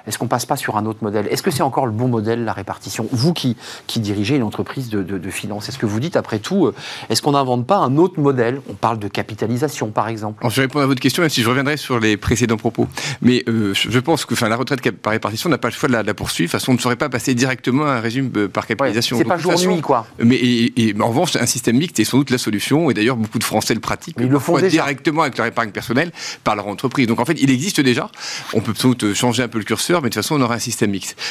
[0.09, 1.29] Est-ce qu'on passe pas sur un autre modèle?
[1.31, 3.07] Est-ce que c'est encore le bon modèle, la répartition?
[3.13, 6.67] Vous qui, qui dirigez une entreprise de, de, finance, est-ce que vous dites, après tout,
[6.67, 6.75] euh,
[7.11, 8.61] est-ce qu'on n'invente pas un autre modèle?
[8.71, 10.43] On parle de capitalisation, par exemple.
[10.49, 12.89] je vais répondre à votre question, même si je reviendrai sur les précédents propos.
[13.21, 16.15] Mais euh, je pense que la retraite par répartition n'a pas le choix de la,
[16.15, 16.49] poursuivre.
[16.49, 19.19] De toute façon, on ne saurait pas passer directement à un régime euh, par capitalisation.
[19.19, 20.07] c'est pas jour-nuit, quoi.
[20.19, 22.91] Mais et, en revanche, un système mixte est sans doute la solution.
[22.91, 24.17] Et d'ailleurs, beaucoup de Français le pratiquent.
[24.19, 26.13] ils le font directement avec leur épargne personnelle
[26.45, 27.07] par leur entreprise.
[27.07, 28.11] Donc en fait, il existe déjà.
[28.55, 30.55] On peut sans doute changer un peu le curseur, mais de toute façon, on aura
[30.55, 30.89] un système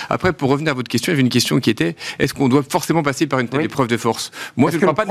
[0.10, 2.50] après, pour revenir à votre question, il y avait une question qui était est-ce qu'on
[2.50, 4.32] doit forcément passer par une telle épreuve de force?
[4.56, 5.06] Moi, je ne crois, pas,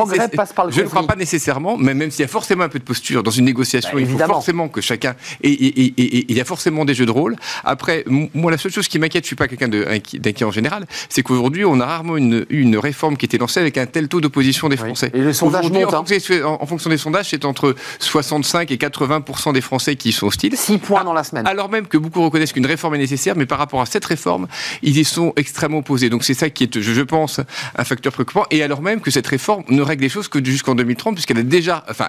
[0.70, 3.22] je ne crois pas nécessairement, mais même s'il y a forcément un peu de posture
[3.22, 5.14] dans une négociation, bah, il faut forcément que chacun.
[5.42, 5.56] Et,
[5.96, 7.36] il y a forcément des jeux de rôle.
[7.64, 10.86] Après, moi, la seule chose qui m'inquiète, je ne suis pas quelqu'un d'inquiet en général,
[11.08, 14.20] c'est qu'aujourd'hui, on a rarement une, une réforme qui était lancée avec un tel taux
[14.20, 15.10] d'opposition des Français.
[15.14, 15.94] Et les sondages montent.
[15.94, 16.58] En, hein.
[16.60, 20.56] en, fonction des sondages, c'est entre 65 et 80 des Français qui sont hostiles.
[20.56, 21.46] 6 points dans la semaine.
[21.46, 24.46] Alors même que beaucoup reconnaissent qu'une réforme est nécessaire, mais par rapport à cette réforme,
[24.82, 26.10] ils y sont extrêmement opposés.
[26.10, 27.40] Donc c'est ça qui est, je, pense,
[27.76, 28.44] un facteur préoccupant.
[28.50, 31.42] Et alors même que cette réforme ne règle les choses que jusqu'en 2030, puisqu'elle a
[31.42, 32.08] déjà, enfin,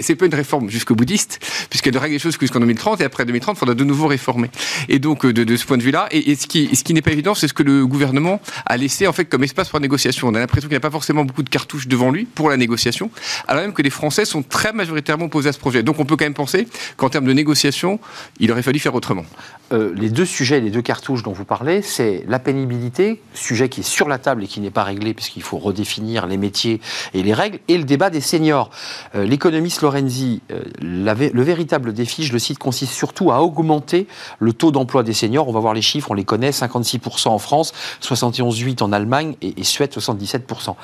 [0.00, 3.04] c'est pas une réforme jusqu'au boudiste, puisqu'elle ne règle les choses que jusqu'en 2030, et
[3.04, 4.50] après 2030, il faudra de nouveau réformer.
[4.88, 7.12] Et donc de, de ce point de vue-là, et, ce qui, ce qui n'est pas
[7.12, 10.28] évident, c'est ce que le gouvernement a laissé en fait comme espace pour la négociation.
[10.28, 12.56] On a l'impression qu'il n'y a pas forcément beaucoup de cartouches devant lui pour la
[12.56, 13.10] négociation,
[13.46, 15.82] alors même que les Français sont très majoritairement opposés à ce projet.
[15.82, 18.00] Donc on peut quand même penser qu'en termes de négociation,
[18.40, 19.24] il aurait fallu faire autrement.
[19.72, 23.80] Euh, les deux sujets, les deux cartouches dont vous parlez, c'est la pénibilité, sujet qui
[23.80, 26.82] est sur la table et qui n'est pas réglé puisqu'il faut redéfinir les métiers
[27.14, 28.68] et les règles, et le débat des seniors.
[29.14, 34.06] Euh, l'économiste Lorenzi, euh, le véritable défi, je le cite, consiste surtout à augmenter
[34.40, 35.48] le taux d'emploi des seniors.
[35.48, 39.64] On va voir les chiffres, on les connaît, 56% en France, 71,8% en Allemagne et,
[39.64, 40.74] Suède 77%.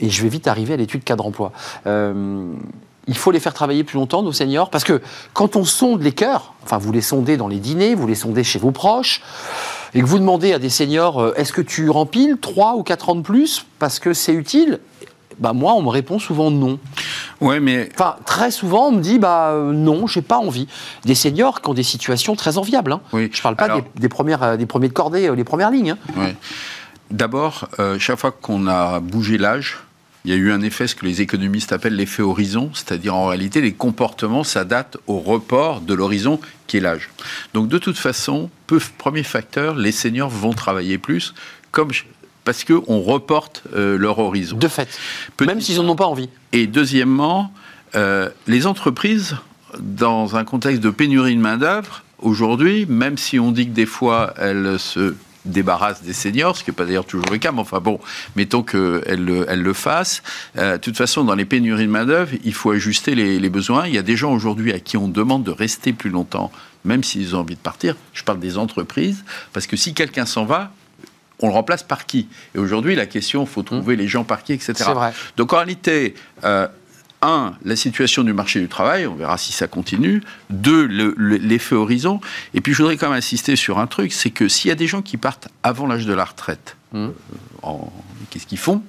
[0.00, 1.52] Et je vais vite arriver à l'étude cadre emploi
[3.10, 6.12] il faut les faire travailler plus longtemps, nos seniors, parce que quand on sonde les
[6.12, 9.20] cœurs, enfin vous les sondez dans les dîners, vous les sondez chez vos proches,
[9.94, 13.08] et que vous demandez à des seniors, euh, est-ce que tu rempiles 3 ou 4
[13.08, 14.78] ans de plus parce que c'est utile
[15.38, 16.78] bah moi, on me répond souvent non.
[17.40, 20.68] Ouais, mais enfin très souvent, on me dit bah euh, non, j'ai pas envie.
[21.06, 22.92] Des seniors qui ont des situations très enviables.
[22.92, 23.00] Hein.
[23.14, 23.30] Oui.
[23.32, 25.92] Je parle pas des, premières, euh, des premiers de cordée, les premières lignes.
[25.92, 26.14] Hein.
[26.18, 26.34] Oui.
[27.10, 27.68] D'abord,
[27.98, 29.78] chaque fois qu'on a bougé l'âge,
[30.24, 33.26] il y a eu un effet, ce que les économistes appellent l'effet horizon, c'est-à-dire en
[33.26, 37.10] réalité les comportements s'adaptent au report de l'horizon qui est l'âge.
[37.54, 38.50] Donc de toute façon,
[38.98, 41.34] premier facteur, les seniors vont travailler plus,
[41.70, 41.90] comme
[42.44, 44.56] parce qu'on reporte euh, leur horizon.
[44.56, 44.88] De fait,
[45.40, 46.28] même s'ils n'en ont pas envie.
[46.52, 47.52] Et deuxièmement,
[47.94, 49.36] euh, les entreprises,
[49.78, 54.34] dans un contexte de pénurie de main-d'œuvre, aujourd'hui, même si on dit que des fois
[54.36, 57.80] elles se débarrasse des seniors, ce qui n'est pas d'ailleurs toujours le cas, mais enfin
[57.80, 57.98] bon,
[58.36, 60.22] mettons qu'elle le, elle le fasse.
[60.56, 63.86] Euh, de toute façon, dans les pénuries de main-d'œuvre, il faut ajuster les, besoins.
[63.86, 66.52] Il y a des gens aujourd'hui à qui on demande de rester plus longtemps,
[66.84, 67.96] même s'ils ont envie de partir.
[68.12, 70.72] Je parle des entreprises, parce que si quelqu'un s'en va,
[71.42, 72.28] on le remplace par qui?
[72.54, 74.74] Et aujourd'hui, la question, il faut trouver les gens par qui, etc.
[74.94, 75.12] Vrai.
[75.36, 76.68] Donc en réalité, euh,
[77.22, 80.22] un, la situation du marché du travail, on verra si ça continue.
[80.48, 82.20] Deux, l'effet horizon.
[82.54, 84.74] Et puis je voudrais quand même insister sur un truc, c'est que s'il y a
[84.74, 87.08] des gens qui partent avant l'âge de la retraite, mmh.
[88.30, 88.82] Qu'est-ce qu'ils font?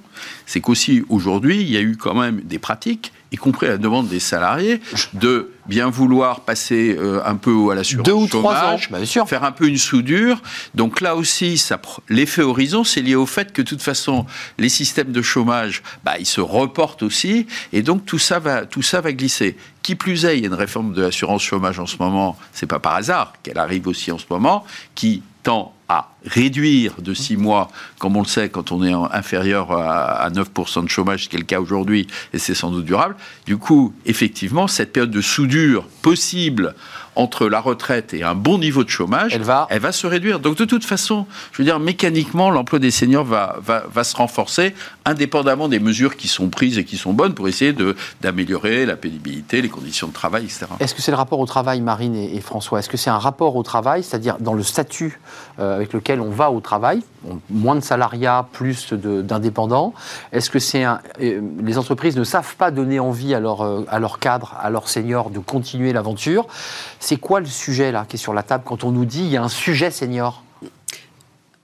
[0.46, 3.78] C'est qu'aussi aujourd'hui, il y a eu quand même des pratiques y compris à la
[3.78, 4.80] demande des salariés,
[5.14, 9.26] de bien vouloir passer euh, un peu à l'assurance Deux ou trois ans, bien sûr.
[9.26, 10.42] faire un peu une soudure.
[10.74, 11.62] Donc là aussi,
[12.08, 14.26] l'effet horizon, c'est lié au fait que de toute façon,
[14.58, 18.82] les systèmes de chômage, bah, ils se reportent aussi, et donc tout ça va, tout
[18.82, 19.56] ça va glisser.
[19.82, 22.66] Qui plus est, il y a une réforme de l'assurance chômage en ce moment, c'est
[22.66, 27.36] pas par hasard qu'elle arrive aussi en ce moment, qui tend à réduire de 6
[27.36, 31.36] mois, comme on le sait, quand on est inférieur à 9% de chômage, ce qui
[31.36, 33.14] est le cas aujourd'hui, et c'est sans doute durable.
[33.44, 36.74] Du coup, effectivement, cette période de soudure possible
[37.14, 40.40] entre la retraite et un bon niveau de chômage, elle va, elle va se réduire.
[40.40, 44.16] Donc de toute façon, je veux dire, mécaniquement, l'emploi des seniors va, va, va, se
[44.16, 47.74] renforcer, indépendamment des mesures qui sont prises et qui sont bonnes pour essayer
[48.20, 50.66] d'améliorer la pénibilité, les conditions de travail, etc.
[50.80, 52.78] Est-ce que c'est le rapport au travail, Marine et, François?
[52.78, 55.20] Est-ce que c'est un rapport au travail, c'est-à-dire dans le statut
[55.58, 57.02] euh, avec lequel on va au travail,
[57.50, 59.92] moins de salariat, plus d'indépendants?
[60.32, 63.84] Est-ce que c'est un, euh, les entreprises ne savent pas donner envie à leur, euh,
[63.88, 66.46] à leur cadre, à leurs seniors de continuer l'aventure?
[67.04, 68.62] C'est quoi le sujet là qui est sur la table?
[68.64, 70.44] Quand on nous dit il y a un sujet senior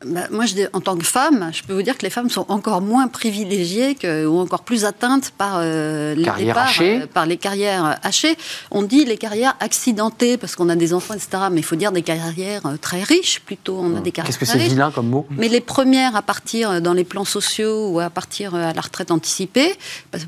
[0.05, 2.81] moi, je, en tant que femme, je peux vous dire que les femmes sont encore
[2.81, 8.37] moins privilégiées que, ou encore plus atteintes par euh, les euh, par les carrières hachées.
[8.71, 11.45] On dit les carrières accidentées parce qu'on a des enfants, etc.
[11.51, 13.81] Mais il faut dire des carrières euh, très riches plutôt.
[13.81, 15.27] On a des carrières Qu'est-ce que c'est vilain comme mot?
[15.31, 19.11] Mais les premières à partir dans les plans sociaux ou à partir à la retraite
[19.11, 19.75] anticipée,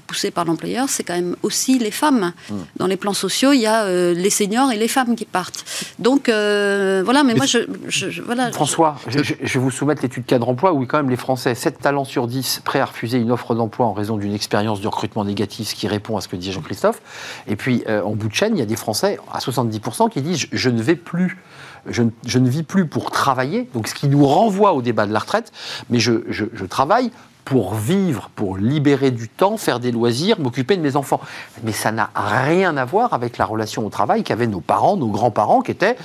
[0.09, 2.33] poussées par l'employeur, c'est quand même aussi les femmes.
[2.48, 2.54] Hmm.
[2.76, 5.64] Dans les plans sociaux, il y a les seniors et les femmes qui partent.
[6.00, 7.22] Donc voilà.
[7.22, 8.50] Mais, moi, je, voilà.
[8.50, 12.27] François, je vous soumettre l'étude cadre emploi où quand même les Français, 7 talents sur
[12.27, 15.75] 10 prêts à refuser une offre d'emploi en raison d'une expérience de recrutement négatif, ce
[15.75, 17.01] qui répond à ce que dit Jean-Christophe.
[17.46, 20.23] Et puis euh, en bout de chaîne, il y a des Français à 70% qui
[20.23, 21.38] disent je, ne vais plus
[21.87, 25.18] je, ne vis plus pour travailler, donc ce qui nous renvoie au débat de la
[25.18, 25.53] retraite,
[25.88, 27.11] mais je travaille
[27.44, 31.20] pour vivre, pour libérer du temps, faire des loisirs, m'occuper de mes enfants.
[31.64, 35.09] Mais ça n'a rien à voir avec la relation au travail qu'avaient nos parents, nos
[35.09, 35.96] grands-parents, qui étaient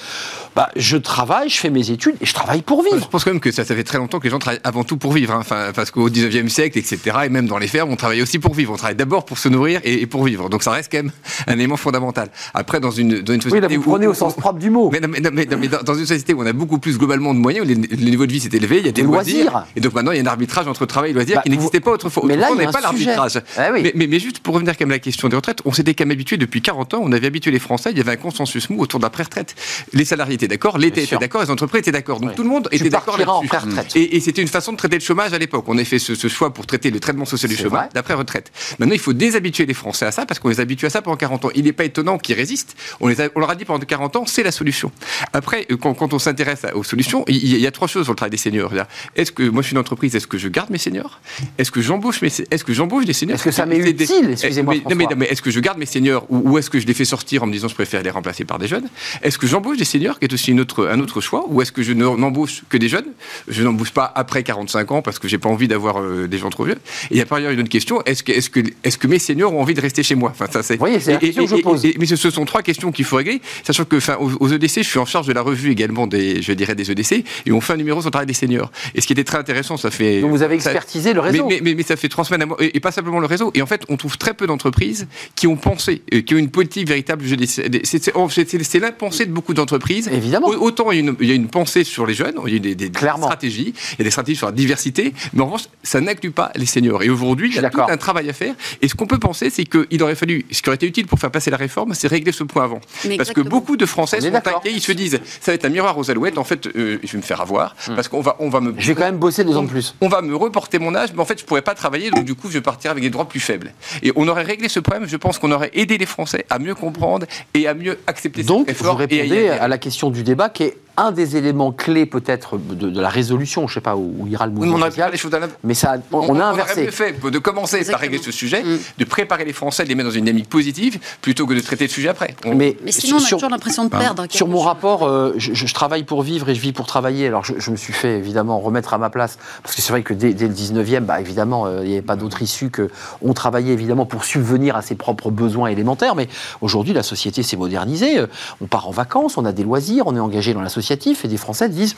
[0.55, 2.97] bah, je travaille, je fais mes études et je travaille pour vivre.
[2.97, 4.85] Je pense quand même que ça, ça fait très longtemps que les gens travaillent avant
[4.85, 5.33] tout pour vivre.
[5.33, 5.39] Hein.
[5.41, 8.53] Enfin, parce qu'au 19e siècle, etc., et même dans les fermes, on travaille aussi pour
[8.53, 8.71] vivre.
[8.71, 10.49] On travaille d'abord pour se nourrir et, pour vivre.
[10.49, 11.11] Donc ça reste quand même
[11.47, 12.29] un élément fondamental.
[12.53, 13.65] Après, dans une, dans une société.
[13.65, 14.89] Oui, là, vous prenez au sens propre du mot.
[14.91, 17.75] Mais, mais, dans, une société où on a beaucoup plus globalement de moyens, où les,
[17.75, 19.65] niveaux de vie s'est élevé, il y a des loisirs.
[19.75, 21.79] Et donc maintenant, il y a un arbitrage entre travail et loisirs bah, qui n'existait
[21.79, 22.23] pas autrefois.
[22.25, 23.41] Mais là, il n'y a pas l'arbitrage.
[23.57, 26.05] Ah mais, juste pour revenir quand même à la question des retraites, on s'était quand
[26.05, 28.69] même habitué depuis 40 ans, on avait habitué les Français, il y avait un consensus
[28.69, 29.55] mou autour de la pré-retraite.
[29.93, 32.19] Les salariés étaient d'accord, l'État était d'accord, les entreprises étaient d'accord.
[32.19, 33.99] Donc tout le monde était d'accord là-dessus.
[33.99, 35.65] Et, et c'était une façon de traiter le chômage à l'époque.
[35.67, 38.51] On a fait ce, choix pour traiter le traitement social du chômage d'après-retraite.
[38.79, 41.17] Maintenant, il faut déshabituer les Français à ça parce qu'on les habitue à ça pendant
[41.17, 41.49] 40 ans.
[41.55, 42.75] Il n'est pas étonnant qu'ils résistent.
[42.99, 44.91] On, les on leur a dit pendant 40 ans, c'est la solution.
[45.33, 48.31] Après, euh, quand, on s'intéresse aux solutions, il y, a trois choses sur le travail
[48.31, 48.71] des seniors.
[49.15, 51.14] Est-ce que moi je suis une entreprise, est-ce que je garde mes seniors?
[51.57, 54.29] Est-ce que j'embauche mes, est-ce que j'embauche des seniors Est-ce que ça m'est utile?
[54.31, 54.75] Excusez-moi.
[54.95, 57.43] Mais, mais, est-ce que je garde mes seniors ou, est-ce que je les fais sortir
[57.43, 58.87] en me disant je préfère les remplacer par des jeunes?
[59.21, 61.71] Est-ce que j'embauche des seniors, qui est aussi une autre, un autre choix, ou est-ce
[61.71, 63.07] que je n'embauche que des jeunes?
[63.47, 66.49] Je n'embauche pas après 45 ans parce que j'ai pas envie d'avoir euh, des gens
[66.49, 66.77] trop vieux.
[67.09, 69.07] Et il y a par ailleurs une autre question est-ce que, est-ce que, est-ce que
[69.07, 70.31] mes seniors ont envie de rester chez moi?
[70.31, 70.81] Enfin, ça c'est.
[70.81, 71.85] Oui, c'est la question que je pose.
[71.97, 74.99] mais ce, sont trois questions qu'il faut régler, sachant que, enfin, aux, EDC, je suis
[74.99, 77.77] en charge de la revue également des, je dirais, des EDC, et on fait un
[77.77, 78.71] numéro sur le travail des seniors.
[78.93, 80.21] Et ce qui était très intéressant, ça fait.
[80.21, 81.47] Donc vous avez expertisé le réseau.
[81.47, 83.51] Mais, mais, ça fait trois semaines à moi, et, pas simplement le réseau.
[83.53, 86.49] Et en fait, on trouve très peu d'entreprises qui ont pensé, euh, qui ont une
[86.49, 87.23] politique véritable.
[87.45, 90.09] C'est l'impensée de beaucoup d'entreprises.
[90.11, 90.47] Évidemment.
[90.47, 92.55] Autant il y, a une, il y, a une, pensée sur les jeunes, il y
[92.57, 95.65] a des, des, stratégies, il y a des stratégies sur la diversité, mais en revanche,
[95.83, 97.03] ça n'inclut pas les seniors.
[97.03, 98.55] Et aujourd'hui, il y a tout un travail à faire.
[98.81, 101.19] Et ce qu'on peut penser, c'est qu'il aurait fallu, ce qui aurait été utile pour
[101.19, 102.81] faire passer la réforme, c'est régler ce point avant.
[103.17, 105.97] parce que beaucoup de Français sont inquiets, ils se disent, ça va être un miroir
[105.97, 106.37] aux alouettes.
[106.37, 107.95] En fait, euh, je vais me faire avoir, hmm.
[107.95, 108.73] parce qu'on va, on va me.
[108.77, 109.95] Je vais quand même bosser deux ans de plus.
[110.01, 112.35] On va me reporter mon âge, mais en fait, je pourrais pas travailler, donc du
[112.35, 113.73] coup, je vais partir avec des droits plus faibles.
[114.03, 116.75] Et on aurait réglé ce problème, je pense qu'on aurait aidé les Français à mieux
[116.75, 118.99] comprendre et à mieux accepter donc, cette réforme.
[118.99, 122.57] Donc, vous répondez à la question du débat qui est un des éléments clés peut-être
[122.57, 125.31] de, la résolution, je ne sais pas où, ira le mouvement on social, les choses
[125.63, 126.73] mais ça, on, a inversé.
[126.77, 128.79] On aurait fait de commencer par régler ce sujet, mm.
[128.97, 131.85] de préparer les Français, de les mettre dans une dynamique positive, plutôt que de traiter
[131.85, 132.35] le sujet après.
[132.45, 134.25] Mais, sinon, on a toujours l'impression de perdre.
[134.29, 137.27] Sur mon rapport, euh, je, travaille pour vivre et je vis pour travailler.
[137.27, 140.13] Alors, je, me suis fait évidemment remettre à ma place, parce que c'est vrai que
[140.13, 142.89] dès, le 19e, bah, évidemment, euh, il n'y avait pas d'autre issue que
[143.21, 146.15] on travaillait évidemment pour subvenir à ses propres besoins élémentaires.
[146.15, 146.27] Mais
[146.61, 148.19] aujourd'hui, la société s'est modernisée.
[148.19, 148.27] Euh,
[148.61, 151.69] on part en vacances, on a des loisirs, on est engagé dans et des Français
[151.69, 151.95] disent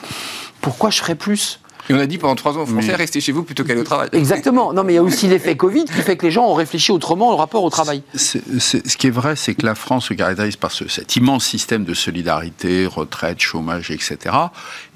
[0.60, 1.60] pourquoi je ferais plus?
[1.90, 3.84] Et on a dit pendant trois ans aux Français, restez chez vous plutôt qu'aller au
[3.84, 4.10] travail.
[4.12, 4.72] Exactement.
[4.74, 6.92] Non, mais il y a aussi l'effet Covid qui fait que les gens ont réfléchi
[6.92, 8.02] autrement au rapport au travail.
[8.14, 11.94] ce qui est vrai, c'est que la France se caractérise par cet immense système de
[11.94, 14.18] solidarité, retraite, chômage, etc.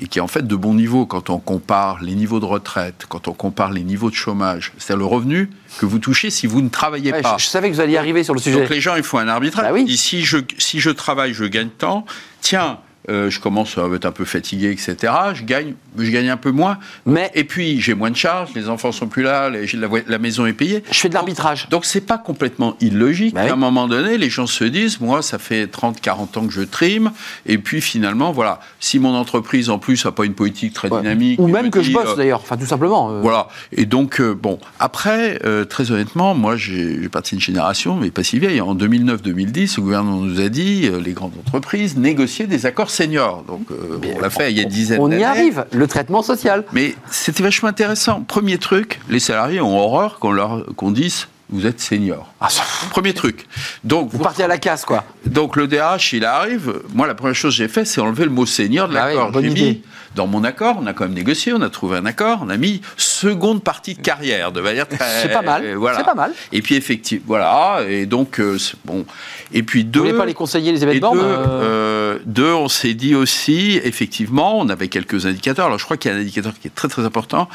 [0.00, 3.06] Et qui est en fait de bon niveau quand on compare les niveaux de retraite,
[3.08, 4.72] quand on compare les niveaux de chômage.
[4.76, 7.36] C'est-à-dire le revenu que vous touchez si vous ne travaillez pas.
[7.38, 8.60] Je, savais que vous alliez arriver sur le sujet.
[8.60, 9.64] Donc les gens, il faut un arbitrage.
[9.64, 9.96] Bah oui.
[9.96, 12.04] si je, si je travaille, je gagne temps.
[12.42, 15.12] Tiens, euh, je commence à être un peu fatigué, etc.
[15.34, 16.78] Je gagne, je gagne un peu moins.
[17.04, 20.18] Mais et puis j'ai moins de charges, les enfants sont plus là, les, la, la,
[20.18, 20.84] maison est payée.
[20.90, 21.68] Je fais de l'arbitrage.
[21.68, 23.34] Donc c'est pas complètement illogique.
[23.34, 26.46] Bah à un moment donné, les gens se disent, moi, ça fait 30, 40 ans
[26.46, 27.10] que je trime,
[27.46, 31.40] et puis finalement, voilà, si mon entreprise en plus a pas une politique très dynamique,
[31.40, 33.10] ou même que je bosse euh, d'ailleurs, enfin tout simplement.
[33.10, 33.20] Euh.
[33.20, 33.48] Voilà.
[33.72, 38.60] Et donc bon, après, très honnêtement, moi j'ai parti d'une génération, mais pas si vieille.
[38.60, 43.42] En 2009-2010, le gouvernement nous a dit, les grandes entreprises négociaient des accords seniors.
[43.44, 45.16] Donc, euh, on l'a fait il y a une dizaine d'années.
[45.16, 46.64] On y arrive, le traitement social.
[46.72, 48.22] Mais c'était vachement intéressant.
[48.22, 52.32] Premier truc, les salariés ont horreur qu'on leur qu'on dise vous êtes senior.
[52.40, 52.48] Ah,
[52.90, 53.46] Premier truc.
[53.84, 55.04] Donc vous, partez à la casse, quoi.
[55.26, 56.80] Donc le DRH, il arrive.
[56.94, 59.30] Moi, la première chose que j'ai fait, c'est enlever le mot senior de ah l'accord.
[59.34, 59.82] j'ai mis
[60.14, 62.56] dans mon accord, on a quand même négocié, on a trouvé un accord, on a
[62.56, 65.22] mis seconde partie de carrière, de manière très.
[65.22, 65.74] C'est pas mal.
[65.74, 65.98] Voilà.
[65.98, 66.32] C'est pas mal.
[66.52, 67.80] Et puis effectivement, voilà.
[67.88, 69.04] Et donc euh, bon.
[69.52, 70.00] Et puis deux.
[70.00, 74.58] Vous voulez pas les conseiller les événements deux, euh, deux, on s'est dit aussi, effectivement,
[74.58, 75.66] on avait quelques indicateurs.
[75.66, 77.48] Alors je crois qu'il y a un indicateur qui est très très important.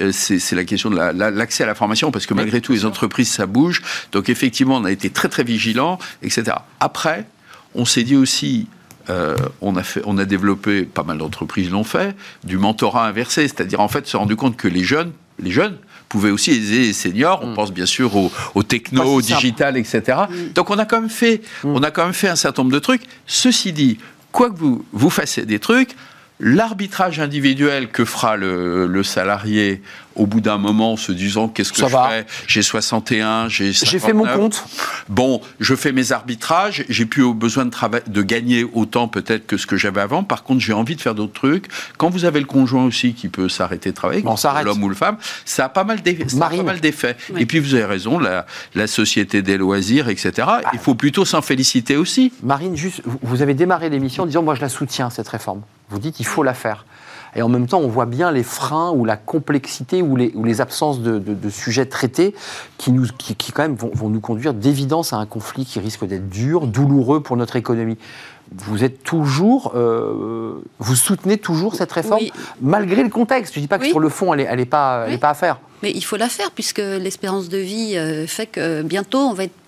[0.00, 3.30] Euh, c'est la question de l'accès à la formation, parce que malgré tout, les entreprises
[3.30, 3.82] ça bouge.
[4.12, 6.56] Donc effectivement, on a été très très vigilants, etc.
[6.80, 7.26] Après,
[7.74, 8.66] on s'est dit aussi
[9.10, 13.48] euh, on, a fait, on a développé, pas mal d'entreprises l'ont fait, du mentorat inversé,
[13.48, 15.76] c'est-à-dire en fait se rendu compte que les jeunes, les jeunes
[16.08, 17.40] pouvaient aussi aider les seniors.
[17.42, 17.54] On mm.
[17.54, 20.02] pense bien sûr aux, techno, au digital, etc.
[20.28, 20.52] Mm.
[20.54, 21.68] Donc on a quand même fait, mm.
[21.68, 23.02] on a quand même fait un certain nombre de trucs.
[23.26, 23.98] Ceci dit,
[24.30, 25.96] quoi que vous vous fassiez des trucs,
[26.42, 29.80] l'arbitrage individuel que fera le, salarié
[30.14, 32.26] au bout d'un moment en se disant qu'est-ce que je fais?
[32.46, 34.64] J'ai 61, j'ai J'ai fait mon compte.
[35.08, 37.72] Bon, je fais mes arbitrages, j'ai plus besoin de,
[38.06, 40.24] de gagner autant peut-être que ce que j'avais avant.
[40.24, 41.66] Par contre, j'ai envie de faire d'autres trucs.
[41.96, 44.22] Quand vous avez le conjoint aussi qui peut s'arrêter de travailler,
[44.64, 47.16] l'homme ou le femme, ça a pas mal d'effets.
[47.38, 50.32] Et puis vous avez raison, la, la société des loisirs, etc.
[50.46, 50.60] Ah.
[50.72, 52.32] Il faut plutôt s'en féliciter aussi.
[52.42, 55.62] Marine, juste, vous avez démarré l'émission en disant moi je la soutiens cette réforme.
[55.92, 56.84] Vous dites il faut la faire.
[57.34, 60.44] Et en même temps, on voit bien les freins ou la complexité ou les, ou
[60.44, 62.34] les absences de, sujets traités
[62.76, 66.28] qui, nous, qui, quand même vont, nous conduire d'évidence à un conflit qui risque d'être
[66.28, 67.96] dur, douloureux pour notre économie.
[68.54, 72.20] Vous êtes toujours, euh, vous soutenez toujours cette réforme
[72.60, 73.54] malgré le contexte.
[73.54, 75.58] Je ne dis pas que sur le fond, elle n'est pas, pas à faire.
[75.82, 79.44] Mais il faut la faire puisque l'espérance de vie euh, fait que bientôt on va
[79.44, 79.61] être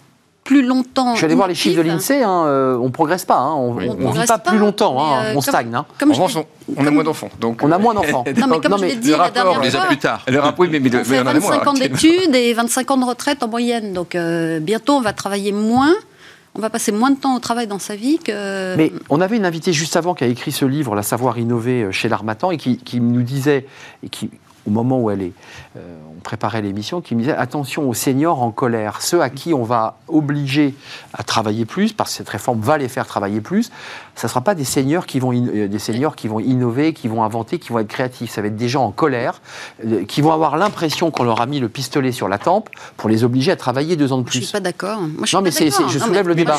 [0.45, 1.13] plus longtemps.
[1.13, 3.55] Je suis allé voir les chiffres de l'INSEE, hein, euh, on ne progresse pas, hein,
[3.55, 5.75] on ne vit pas, plus longtemps, hein, euh, on stagne.
[5.75, 5.87] Hein.
[5.99, 6.29] Comme en
[6.77, 7.31] on, a moins d'enfants.
[7.41, 7.63] Donc...
[7.63, 8.25] On a moins d'enfants.
[8.37, 10.23] non, mais comme je l'ai dit la dernière les a plus tard.
[10.29, 13.49] Le rapport, mais, mais, on fait 25 ans d'études et 25 ans de retraite en
[13.49, 13.95] moyenne.
[13.95, 15.95] Donc euh, bientôt, on va travailler moins.
[16.57, 18.77] On va passer moins de temps au travail dans sa vie que.
[18.77, 21.89] Mais on avait une invitée juste avant qui a écrit ce livre, La savoir innover
[21.91, 23.67] chez l'Armatan, et qui, qui, nous disait,
[24.05, 24.31] et qui,
[24.67, 25.33] au moment où elle est,
[25.77, 25.81] euh,
[26.14, 29.63] on préparait l'émission, qui me disait attention aux seniors en colère, ceux à qui on
[29.63, 30.75] va obliger
[31.13, 33.71] à travailler plus, parce que cette réforme va les faire travailler plus.
[34.17, 37.07] Ça ne sera pas des seniors qui vont, euh, des seniors qui vont innover, qui
[37.07, 38.33] vont inventer, qui vont être créatifs.
[38.33, 39.41] Ça va être des gens en colère,
[39.85, 43.09] euh, qui vont avoir l'impression qu'on leur a mis le pistolet sur la tempe pour
[43.09, 44.35] les obliger à travailler deux ans de plus.
[44.35, 45.01] Je ne suis pas d'accord.
[45.01, 46.57] Non, mais je soulève le débat.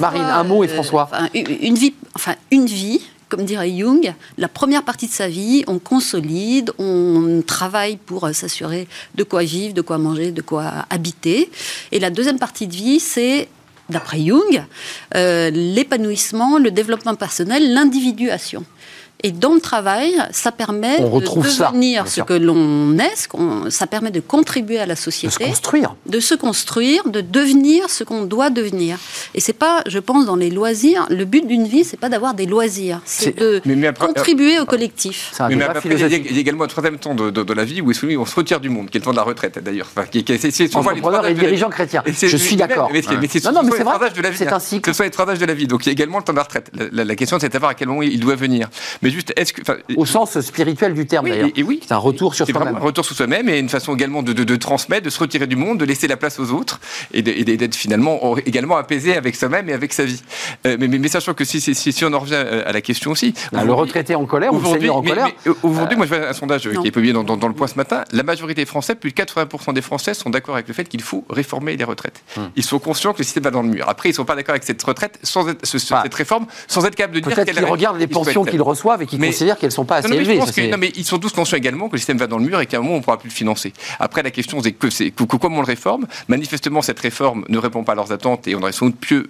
[0.00, 1.10] Marine, un mot et François.
[1.34, 5.78] une vie, enfin une vie comme dirait Jung, la première partie de sa vie, on
[5.78, 11.50] consolide, on travaille pour s'assurer de quoi vivre, de quoi manger, de quoi habiter.
[11.92, 13.48] Et la deuxième partie de vie, c'est
[13.88, 14.64] d'après Jung,
[15.14, 18.64] euh, l'épanouissement, le développement personnel, l'individuation.
[19.24, 23.28] Et dans le travail, ça permet de devenir ce que l'on est,
[23.70, 25.26] ça permet de contribuer à la société.
[25.26, 25.96] De se construire.
[26.06, 28.96] De se construire, de devenir ce qu'on doit devenir.
[29.34, 32.34] Et c'est pas, je pense, dans les loisirs, le but d'une vie, c'est pas d'avoir
[32.34, 33.60] des loisirs, c'est de
[33.98, 35.32] contribuer au collectif.
[35.48, 38.26] Mais, mais après, il, y a, également un troisième temps de, la vie où on
[38.26, 39.88] se retire du monde, qui est le temps de la retraite d'ailleurs.
[39.90, 42.04] Enfin, qui, c'est entrepreneur et dirigeant chrétien.
[42.06, 42.90] Je suis d'accord.
[42.92, 44.32] Mais, c'est non, non, mais c'est vrai.
[44.34, 44.82] C'est un cycle.
[44.82, 45.66] Que ce soit les travail de la vie.
[45.66, 46.70] Donc il y a également le temps de la retraite.
[46.92, 48.68] La, question, c'est de savoir à quel moment il doit venir.
[49.02, 49.62] Mais juste, est-ce que.
[49.96, 51.48] Au sens spirituel du terme, d'ailleurs.
[51.56, 51.80] Et, oui.
[51.82, 52.76] C'est un retour sur soi-même.
[52.76, 55.78] Un retour sur soi-même et une façon également de, transmettre, de se retirer du monde,
[55.78, 56.80] de laisser la place aux autres
[57.12, 60.22] et d'être finalement également apaisé avec soi-même et avec sa vie.
[60.66, 63.10] Euh, mais, mais, sachant que si, si, si, on en revient euh, à la question
[63.10, 63.34] aussi.
[63.54, 65.30] Ah, le retraité en colère ou le en colère
[65.62, 68.04] Aujourd'hui, moi, je vois un sondage qui est publié dans, le point ce matin.
[68.12, 71.02] La majorité des Français, plus de 80% des Français sont d'accord avec le fait qu'il
[71.02, 72.22] faut réformer les retraites.
[72.36, 72.50] Hum.
[72.56, 73.88] Ils sont conscients que le système va dans le mur.
[73.88, 76.94] Après, ils ne sont pas d'accord avec cette retraite, sans bah, cette réforme, sans être
[76.94, 79.74] capable de dire Peut-être qu'ils regardent les pensions qu'ils reçoivent et qu'ils considèrent qu'elles ne
[79.74, 82.38] sont pas assez non, mais ils sont tous conscients également que le système va dans
[82.38, 83.72] le mur et qu'à un moment, on ne pourra plus le financer.
[83.98, 84.88] Après, la question, c'est que,
[85.50, 86.06] on le réforme?
[86.28, 89.24] Manifestement, cette réforme ne répond pas à leurs attentes et on aurait sans doute pu,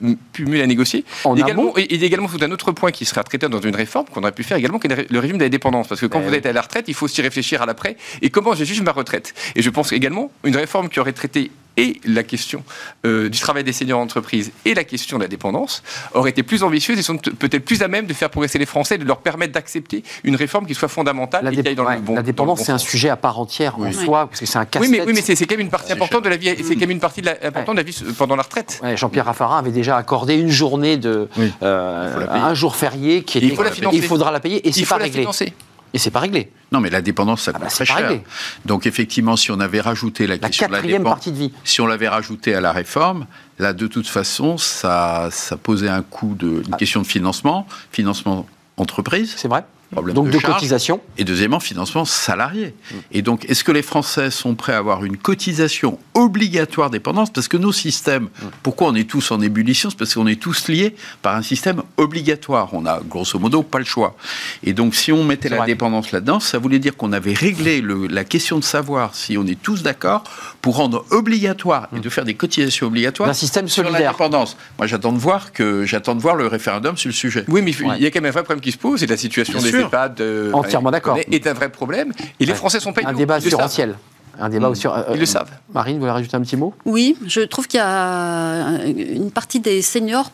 [0.45, 1.05] mieux la négocier.
[1.25, 3.77] y a également, et, a également tout un autre point qui sera traité dans une
[3.77, 5.89] réforme qu'on aurait pu faire également, qui est le régime de la dépendance.
[5.89, 7.97] Parce que quand ben vous êtes à la retraite, il faut aussi réfléchir à l'après
[8.23, 9.35] et comment j'ai juste ma retraite.
[9.55, 12.63] Et je pense également une réforme qui aurait traité et la question
[13.05, 15.83] du travail des seniors en entreprise et la question de la dépendance
[16.15, 18.99] auraient été plus ambitieuses et sont peut-être plus à même de faire progresser les Français,
[18.99, 21.99] de leur permettre d'accepter une réforme qui soit fondamentale la et qui aille dans le
[22.01, 24.65] bon La dépendance, c'est un sujet à part entière en soi, parce que c'est un
[24.65, 26.55] casse Oui, mais, oui, mais c'est quand même une partie importante de la vie.
[26.63, 28.81] C'est quand même une partie de la, importante de la vie pendant la retraite.
[28.95, 31.29] Jean-Pierre Raffarin avait déjà accordé une journée de
[31.63, 33.47] euh, un jour férié qui était.
[33.49, 33.97] il, faut la financer.
[33.97, 35.21] il faudra la payer et c'est pas réglé.
[35.21, 35.53] Financer.
[35.95, 36.51] Et c'est pas réglé.
[36.71, 38.21] Non, mais la dépendance, ça ah coûte bah, très cher.
[38.67, 41.53] Donc effectivement, si on avait rajouté la, la question de la dépendance, partie de vie.
[41.65, 43.27] si on l'avait rajouté à la réforme,
[43.59, 46.77] là, de toute façon, ça, ça posait un coût de, une ah.
[46.77, 49.35] question de financement, financement entreprise.
[49.37, 49.65] C'est vrai.
[49.91, 51.01] Problème donc de, cotisation.
[51.17, 52.75] Et deuxièmement, financement salarié.
[53.11, 57.33] Et donc, est-ce que les Français sont prêts à avoir une cotisation obligatoire dépendance?
[57.33, 58.47] Parce que nos systèmes, mm.
[58.63, 59.89] pourquoi on est tous en ébullition?
[59.89, 62.69] C'est parce qu'on est tous liés par un système obligatoire.
[62.75, 64.15] On a grosso modo pas le choix.
[64.63, 68.09] Et donc, si on mettait la dépendance là-dedans, ça voulait dire qu'on avait réglé le,
[68.09, 70.25] la question de savoir si on est tous d'accord
[70.61, 72.01] pour rendre obligatoire et mm.
[72.01, 74.01] de faire des cotisations obligatoires un système solidaire.
[74.01, 74.57] la dépendance.
[74.77, 77.45] Moi, j'attends de voir que j'attends de voir le référendum sur le sujet.
[77.49, 79.17] Oui, mais il y a quand même un vrai problème qui se pose, c'est la
[79.17, 79.78] situation des
[80.21, 81.19] euh, Entièrement d'accord.
[81.31, 82.13] Est un vrai problème.
[82.41, 83.97] Et les Français sont pas Un débat assurantiel.
[84.41, 84.95] Un débat sur.
[84.95, 85.51] Euh, Ils le savent.
[85.75, 86.73] Marine, vous voulez rajouter un petit mot?
[86.85, 90.31] Oui, je trouve qu'il y a une partie des seniors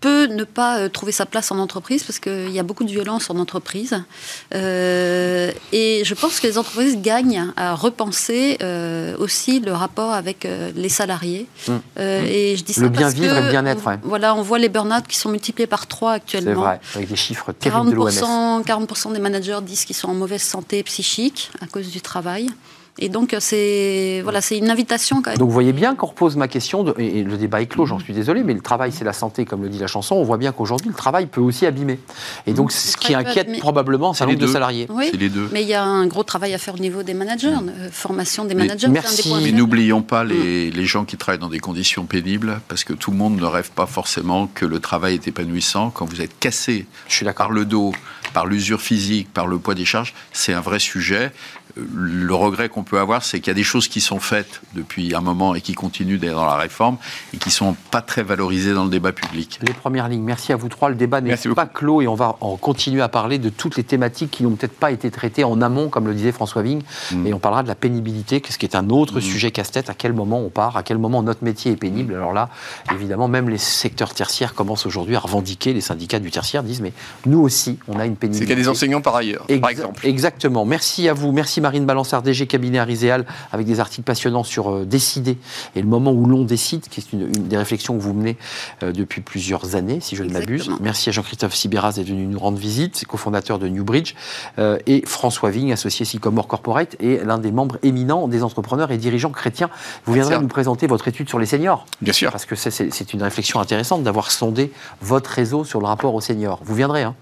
[0.00, 2.90] peut ne pas euh, trouver sa place en entreprise parce qu'il y a beaucoup de
[2.90, 4.02] violence en entreprise.
[4.54, 10.46] Euh, et je pense que les entreprises gagnent à repenser euh, aussi le rapport avec
[10.74, 11.46] les salariés.
[11.66, 11.72] Mmh.
[11.98, 13.82] et je dis ça le bien vivre et le bien-être.
[14.02, 16.50] Voilà, on voit les burn-out qui sont multipliés par trois actuellement.
[16.50, 20.14] C'est vrai, avec des chiffres terribles 40%, de 40% des managers disent qu'ils sont en
[20.14, 22.48] mauvaise santé psychique à cause du travail.
[22.98, 25.38] Et donc, c'est voilà, c'est une invitation quand même.
[25.38, 27.98] Donc, vous voyez bien qu'on repose ma question, de, et le débat est clos, j'en
[27.98, 30.16] suis désolé, mais le travail, c'est la santé, comme le dit la chanson.
[30.16, 31.98] On voit bien qu'aujourd'hui, le travail peut aussi abîmer.
[32.46, 34.86] Et donc, ce qui inquiète probablement, c'est un nombre de salariés.
[34.90, 35.48] Oui, les deux.
[35.52, 38.44] mais il y a un gros travail à faire au niveau des managers, euh, formation
[38.44, 38.88] des managers.
[38.88, 39.32] merci.
[39.42, 43.10] mais n'oublions pas les, les, gens qui travaillent dans des conditions pénibles, parce que tout
[43.10, 45.90] le monde ne rêve pas forcément que le travail est épanouissant.
[45.90, 46.86] Quand vous êtes cassé
[47.36, 47.92] par le dos,
[48.32, 51.32] par l'usure physique, par le poids des charges, c'est un vrai sujet
[51.94, 55.14] le regret qu'on peut avoir, c'est qu'il y a des choses qui sont faites depuis
[55.14, 56.96] un moment et qui continuent dans la réforme
[57.34, 59.58] et qui ne sont pas très valorisées dans le débat public.
[59.62, 60.22] Les premières lignes.
[60.22, 60.88] Merci à vous trois.
[60.88, 63.84] Le débat n'est pas clos et on va en continuer à parler de toutes les
[63.84, 66.82] thématiques qui n'ont peut-être pas été traitées en amont, comme le disait François Vigne.
[67.12, 67.26] Mm.
[67.26, 69.22] Et on parlera de la pénibilité, ce qui est un autre mm.
[69.22, 69.90] sujet casse-tête.
[69.90, 72.48] À quel moment on part À quel moment notre métier est pénible Alors là,
[72.92, 75.72] évidemment, même les secteurs tertiaires commencent aujourd'hui à revendiquer.
[75.72, 76.92] Les syndicats du tertiaire disent mais
[77.26, 78.44] nous aussi, on a une pénibilité.
[78.44, 80.06] C'est qu'il y a des enseignants par ailleurs, par exemple.
[80.06, 80.64] Exactement.
[80.64, 81.32] Merci à vous.
[81.32, 85.38] Merci Marine Balançard, DG cabinet Ariséal, avec des articles passionnants sur euh, décider
[85.74, 88.36] et le moment où l'on décide, qui est une, des réflexions que vous menez
[88.82, 90.70] euh, depuis plusieurs années, si je ne m'abuse.
[90.80, 94.14] Merci à Jean-Christophe Sibéras d'être venu nous rendre visite, cofondateur de Newbridge,
[94.58, 98.98] euh, et François Vigne, associé Sycomore Corporate, et l'un des membres éminents des entrepreneurs et
[98.98, 99.70] dirigeants chrétiens.
[100.04, 101.86] Vous viendrez nous présenter votre étude sur les seniors.
[102.00, 102.30] Bien sûr.
[102.30, 106.60] Parce que c'est une réflexion intéressante d'avoir sondé votre réseau sur le rapport aux seniors.
[106.64, 107.14] Vous viendrez, hein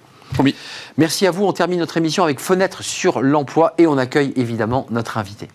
[0.96, 1.44] Merci à vous.
[1.44, 5.48] On termine notre émission avec Fenêtre sur l'emploi et on accueille évidemment notre invité.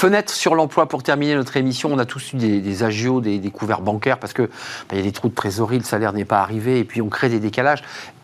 [0.00, 1.92] Fenêtre sur l'emploi pour terminer notre émission.
[1.92, 5.00] On a tous eu des, agios, des, des couverts bancaires parce que bah, il y
[5.00, 7.38] a des trous de trésorerie, le salaire n'est pas arrivé et puis on crée des
[7.38, 7.82] décalages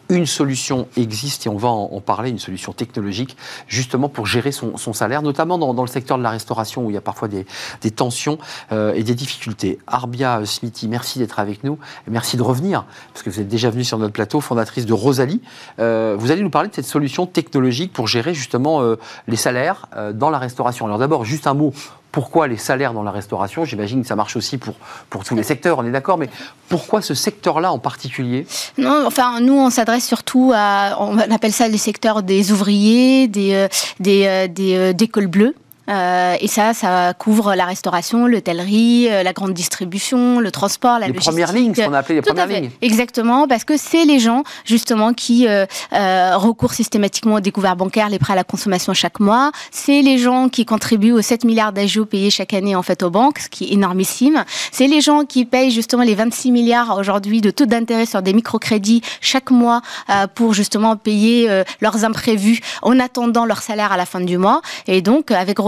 [0.08, 3.36] une solution existe et on va en, parler, une solution technologique,
[3.66, 6.96] justement pour gérer son, salaire, notamment dans, le secteur de la restauration où il y
[6.96, 7.46] a parfois des,
[7.90, 8.38] tensions
[8.72, 9.78] euh, et des difficultés.
[9.86, 11.78] Arbia Smithy, merci d'être avec nous
[12.08, 15.40] merci de revenir, parce que vous êtes déjà venu sur notre plateau, fondatrice de Rosalie.
[15.78, 18.96] Euh, vous allez nous parler de cette solution technologique pour gérer justement euh,
[19.28, 20.86] les salaires dans la restauration.
[20.86, 21.72] Alors d'abord, juste un mot
[22.16, 24.72] pourquoi les salaires dans la restauration J'imagine que ça marche aussi pour,
[25.10, 26.30] pour tous les secteurs, on est d'accord, mais
[26.70, 28.46] pourquoi ce secteur-là en particulier?
[28.78, 33.52] Non, enfin, nous, on s'adresse surtout à, on appelle ça les secteurs des ouvriers, des,
[33.52, 33.68] euh,
[34.00, 35.54] des, euh, des, euh, des cols bleus.
[35.88, 41.06] Euh, et ça, ça couvre la restauration, l'hôtellerie, euh, la grande distribution, le transport, la
[41.06, 41.32] les logistique.
[41.32, 42.70] premières lignes, ce qu'on a appelé les Tout premières lignes.
[42.82, 48.08] Exactement, parce que c'est les gens justement qui euh, euh, recourent systématiquement aux découvertes bancaires,
[48.08, 49.52] les prêts à la consommation chaque mois.
[49.70, 53.10] C'est les gens qui contribuent aux 7 milliards d'agios payés chaque année en fait aux
[53.10, 54.44] banques, ce qui est énormissime.
[54.72, 58.32] C'est les gens qui payent justement les 26 milliards aujourd'hui de taux d'intérêt sur des
[58.32, 63.96] microcrédits chaque mois euh, pour justement payer euh, leurs imprévus en attendant leur salaire à
[63.96, 64.62] la fin du mois.
[64.86, 65.58] Et donc avec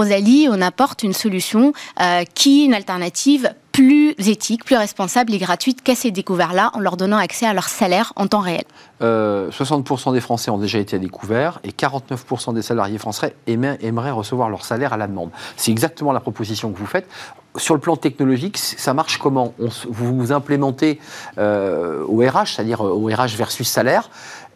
[0.50, 5.82] On apporte une solution euh, qui est une alternative plus éthique, plus responsable et gratuite
[5.82, 8.64] qu'à ces découverts-là en leur donnant accès à leur salaire en temps réel.
[9.00, 14.11] 60% euh, des Français ont déjà été à découvert et 49% des salariés français aimeraient
[14.11, 15.30] recevoir leur salaire à la demande.
[15.56, 17.09] C'est exactement la proposition que vous faites.
[17.56, 19.54] Sur le plan technologique, ça marche comment?
[19.59, 20.98] Vous vous implémentez
[21.38, 24.11] euh, au RH, c'est-à-dire au RH versus salaire,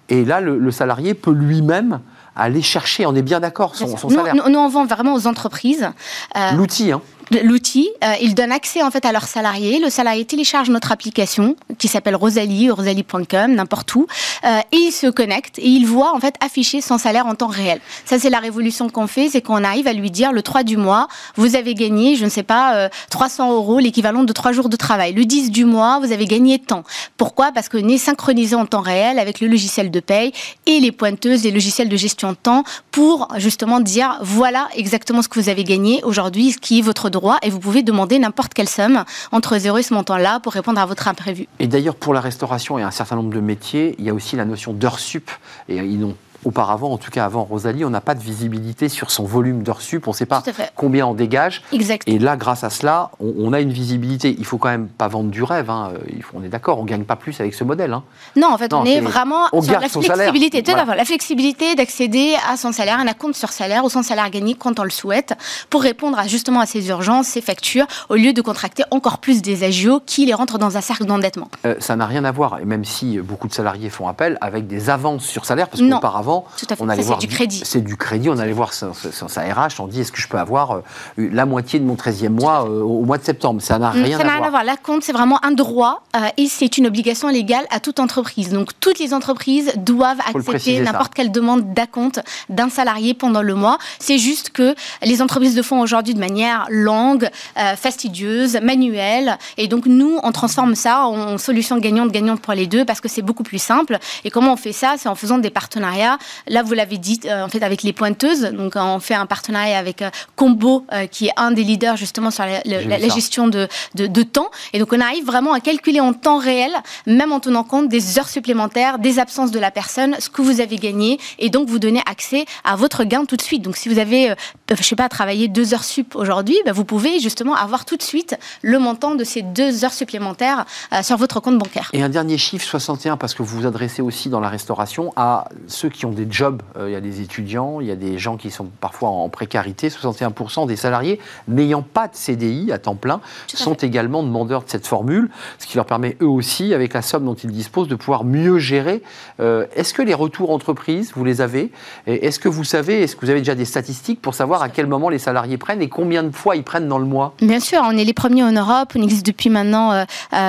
[0.08, 2.00] et là, le salarié peut lui-même
[2.36, 4.34] aller chercher, on est bien d'accord, son, salaire.
[4.34, 5.90] Nous, nous, on vend vraiment aux entreprises.
[6.36, 7.02] Euh, L'outil, hein
[7.40, 7.88] l'outil.
[8.04, 9.78] Euh, il donne accès en fait à leurs salariés.
[9.78, 14.06] Le salarié télécharge notre application qui s'appelle Rosalie, rosalie.com, n'importe où,
[14.44, 17.46] euh, et il se connecte et il voit en fait afficher son salaire en temps
[17.46, 17.80] réel.
[18.04, 20.76] Ça c'est la révolution qu'on fait, c'est qu'on arrive à lui dire le 3 du
[20.76, 24.68] mois, vous avez gagné, je ne sais pas, 300 euh, euros, l'équivalent de 3 jours
[24.68, 25.12] de travail.
[25.12, 26.84] Le 10 du mois, vous avez gagné tant.
[27.16, 27.52] Pourquoi?
[27.52, 30.32] Parce qu'on est synchronisé en temps réel avec le logiciel de paye
[30.66, 35.28] et les pointeuses, les logiciels de gestion de temps pour justement dire voilà exactement ce
[35.28, 38.54] que vous avez gagné aujourd'hui, ce qui est votre droit et vous pouvez demander n'importe
[38.54, 41.46] quelle somme entre 0 et ce montant-là pour répondre à votre imprévu.
[41.58, 44.36] Et d'ailleurs, pour la restauration et un certain nombre de métiers, il y a aussi
[44.36, 45.30] la notion d'heure sup.
[45.68, 45.98] Et ils
[46.44, 49.80] auparavant, en tout cas avant Rosalie, on n'a pas de visibilité sur son volume d'heures
[49.80, 50.42] sup, on ne sait pas
[50.74, 51.62] combien on dégage.
[51.72, 52.08] Exact.
[52.08, 54.34] Et là, grâce à cela, on, a une visibilité.
[54.38, 55.70] Il faut quand même pas vendre du rêve.
[55.70, 55.92] Hein.
[56.34, 57.92] on est d'accord, on gagne pas plus avec ce modèle.
[57.92, 58.02] Hein.
[58.36, 60.62] Non, en fait, on est, vraiment sur la flexibilité.
[60.62, 64.80] La flexibilité d'accéder à son salaire, un compte sur salaire ou son salaire gagné quand
[64.80, 65.34] on le souhaite,
[65.70, 69.42] pour répondre à, justement à ses urgences, ses factures, au lieu de contracter encore plus
[69.42, 71.48] des agios qui les rentrent dans un cercle d'endettement.
[71.66, 74.66] Euh, ça n'a rien à voir, et même si beaucoup de salariés font appel, avec
[74.66, 76.31] des avances sur salaire, parce qu'auparavant,
[76.80, 77.62] on allait voir du crédit.
[77.64, 78.28] C'est du crédit.
[78.30, 80.82] On allait voir sa, RH, on dit est-ce que je peux avoir euh,
[81.16, 83.60] la moitié de mon 13e mois euh, au mois de septembre?
[83.62, 84.64] Ça n'a rien, ça à, rien à voir.
[84.64, 88.50] La compte, c'est vraiment un droit euh, et c'est une obligation légale à toute entreprise.
[88.50, 93.78] Donc toutes les entreprises doivent accepter n'importe quelle demande d'acompte d'un salarié pendant le mois.
[93.98, 97.28] C'est juste que les entreprises le font aujourd'hui de manière longue,
[97.76, 99.38] fastidieuse, manuelle.
[99.56, 103.22] Et donc nous, on transforme ça en solution gagnante-gagnante pour les deux parce que c'est
[103.22, 103.98] beaucoup plus simple.
[104.24, 104.94] Et comment on fait ça?
[104.98, 106.18] C'est en faisant des partenariats.
[106.46, 108.42] Là, vous l'avez dit, euh, en fait, avec les pointeuses.
[108.42, 112.30] Donc, on fait un partenariat avec euh, Combo, euh, qui est un des leaders justement
[112.30, 114.50] sur la, gestion de, de, temps.
[114.72, 116.70] Et donc, on arrive vraiment à calculer en temps réel,
[117.06, 120.60] même en tenant compte des heures supplémentaires, des absences de la personne, ce que vous
[120.60, 123.62] avez gagné, et donc vous donner accès à votre gain tout de suite.
[123.62, 124.34] Donc, si vous avez,
[124.70, 128.02] je sais pas, travaillé deux heures sup aujourd'hui, bah, vous pouvez justement avoir tout de
[128.02, 130.64] suite le montant de ces deux heures supplémentaires
[131.02, 131.90] sur votre compte bancaire.
[131.92, 135.48] Et un dernier chiffre, 61, parce que vous vous adressez aussi dans la restauration à
[135.66, 138.18] ceux qui ont des jobs euh, il y a des étudiants, il y a des
[138.18, 139.88] gens qui sont parfois en précarité.
[139.88, 143.20] 61% des salariés n'ayant pas de CDI à temps plein
[143.52, 147.24] sont également demandeurs de cette formule, ce qui leur permet eux aussi, avec la somme
[147.24, 149.02] dont ils disposent, de pouvoir mieux gérer.
[149.40, 151.70] Euh, est-ce que les retours entreprises, vous les avez?
[152.06, 154.86] Est-ce que vous savez, est-ce que vous avez déjà des statistiques pour savoir à quel
[154.86, 157.34] moment les salariés prennent et combien de fois ils prennent dans le mois?
[157.40, 160.04] Bien sûr, on est les premiers en Europe, on existe depuis maintenant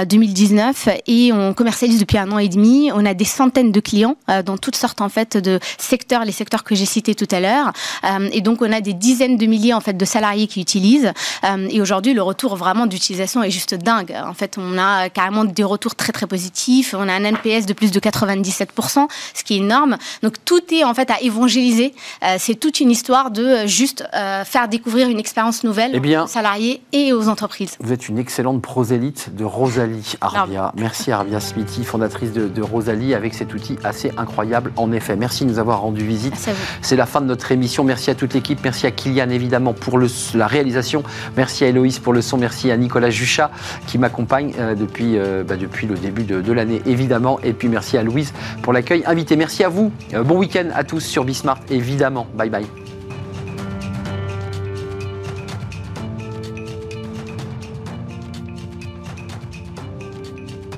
[0.07, 2.91] 2019 euh, et on commercialise depuis un an et demi.
[2.93, 6.64] On a des centaines de clients dans toutes sortes en fait de secteurs les secteurs
[6.64, 7.72] que j'ai cités tout à l'heure.
[8.04, 11.12] Euh, et donc, on a des dizaines de milliers en fait de salariés qui utilisent.
[11.43, 14.16] Euh, et aujourd'hui, le retour vraiment d'utilisation est juste dingue.
[14.26, 16.95] En fait, on a carrément des retours très très positifs.
[16.97, 19.97] On a un NPS de plus de 97%, ce qui est énorme.
[20.22, 21.93] Donc, tout est en fait à évangéliser.
[22.24, 24.04] Euh, c'est toute une histoire de juste
[24.45, 27.78] faire découvrir une expérience nouvelle eh aux salariés et aux entreprises.
[27.80, 30.72] Vous êtes une excellente prosélite de Rosalie Arbia.
[30.76, 35.16] Merci Arbia Smithy, fondatrice de, de Rosalie, avec cet outil assez incroyable en effet.
[35.16, 36.36] Merci de nous avoir rendu visite.
[36.82, 37.84] C'est la fin de notre émission.
[37.84, 38.60] Merci à toute l'équipe.
[38.64, 41.04] Merci à Kylian, évidemment, pour le, la réalisation.
[41.38, 42.38] Merci à Héloïse pour le son.
[42.38, 43.52] Merci à Nicolas Juchat
[43.88, 47.39] qui m'accompagne euh, depuis, euh, bah, depuis le début de, l'année, évidemment.
[47.44, 49.36] Et puis merci à Louise pour l'accueil invité.
[49.36, 49.91] Merci à vous.
[50.14, 52.28] Euh, bon week-end à tous sur Bismart, évidemment.
[52.36, 52.83] Bye bye.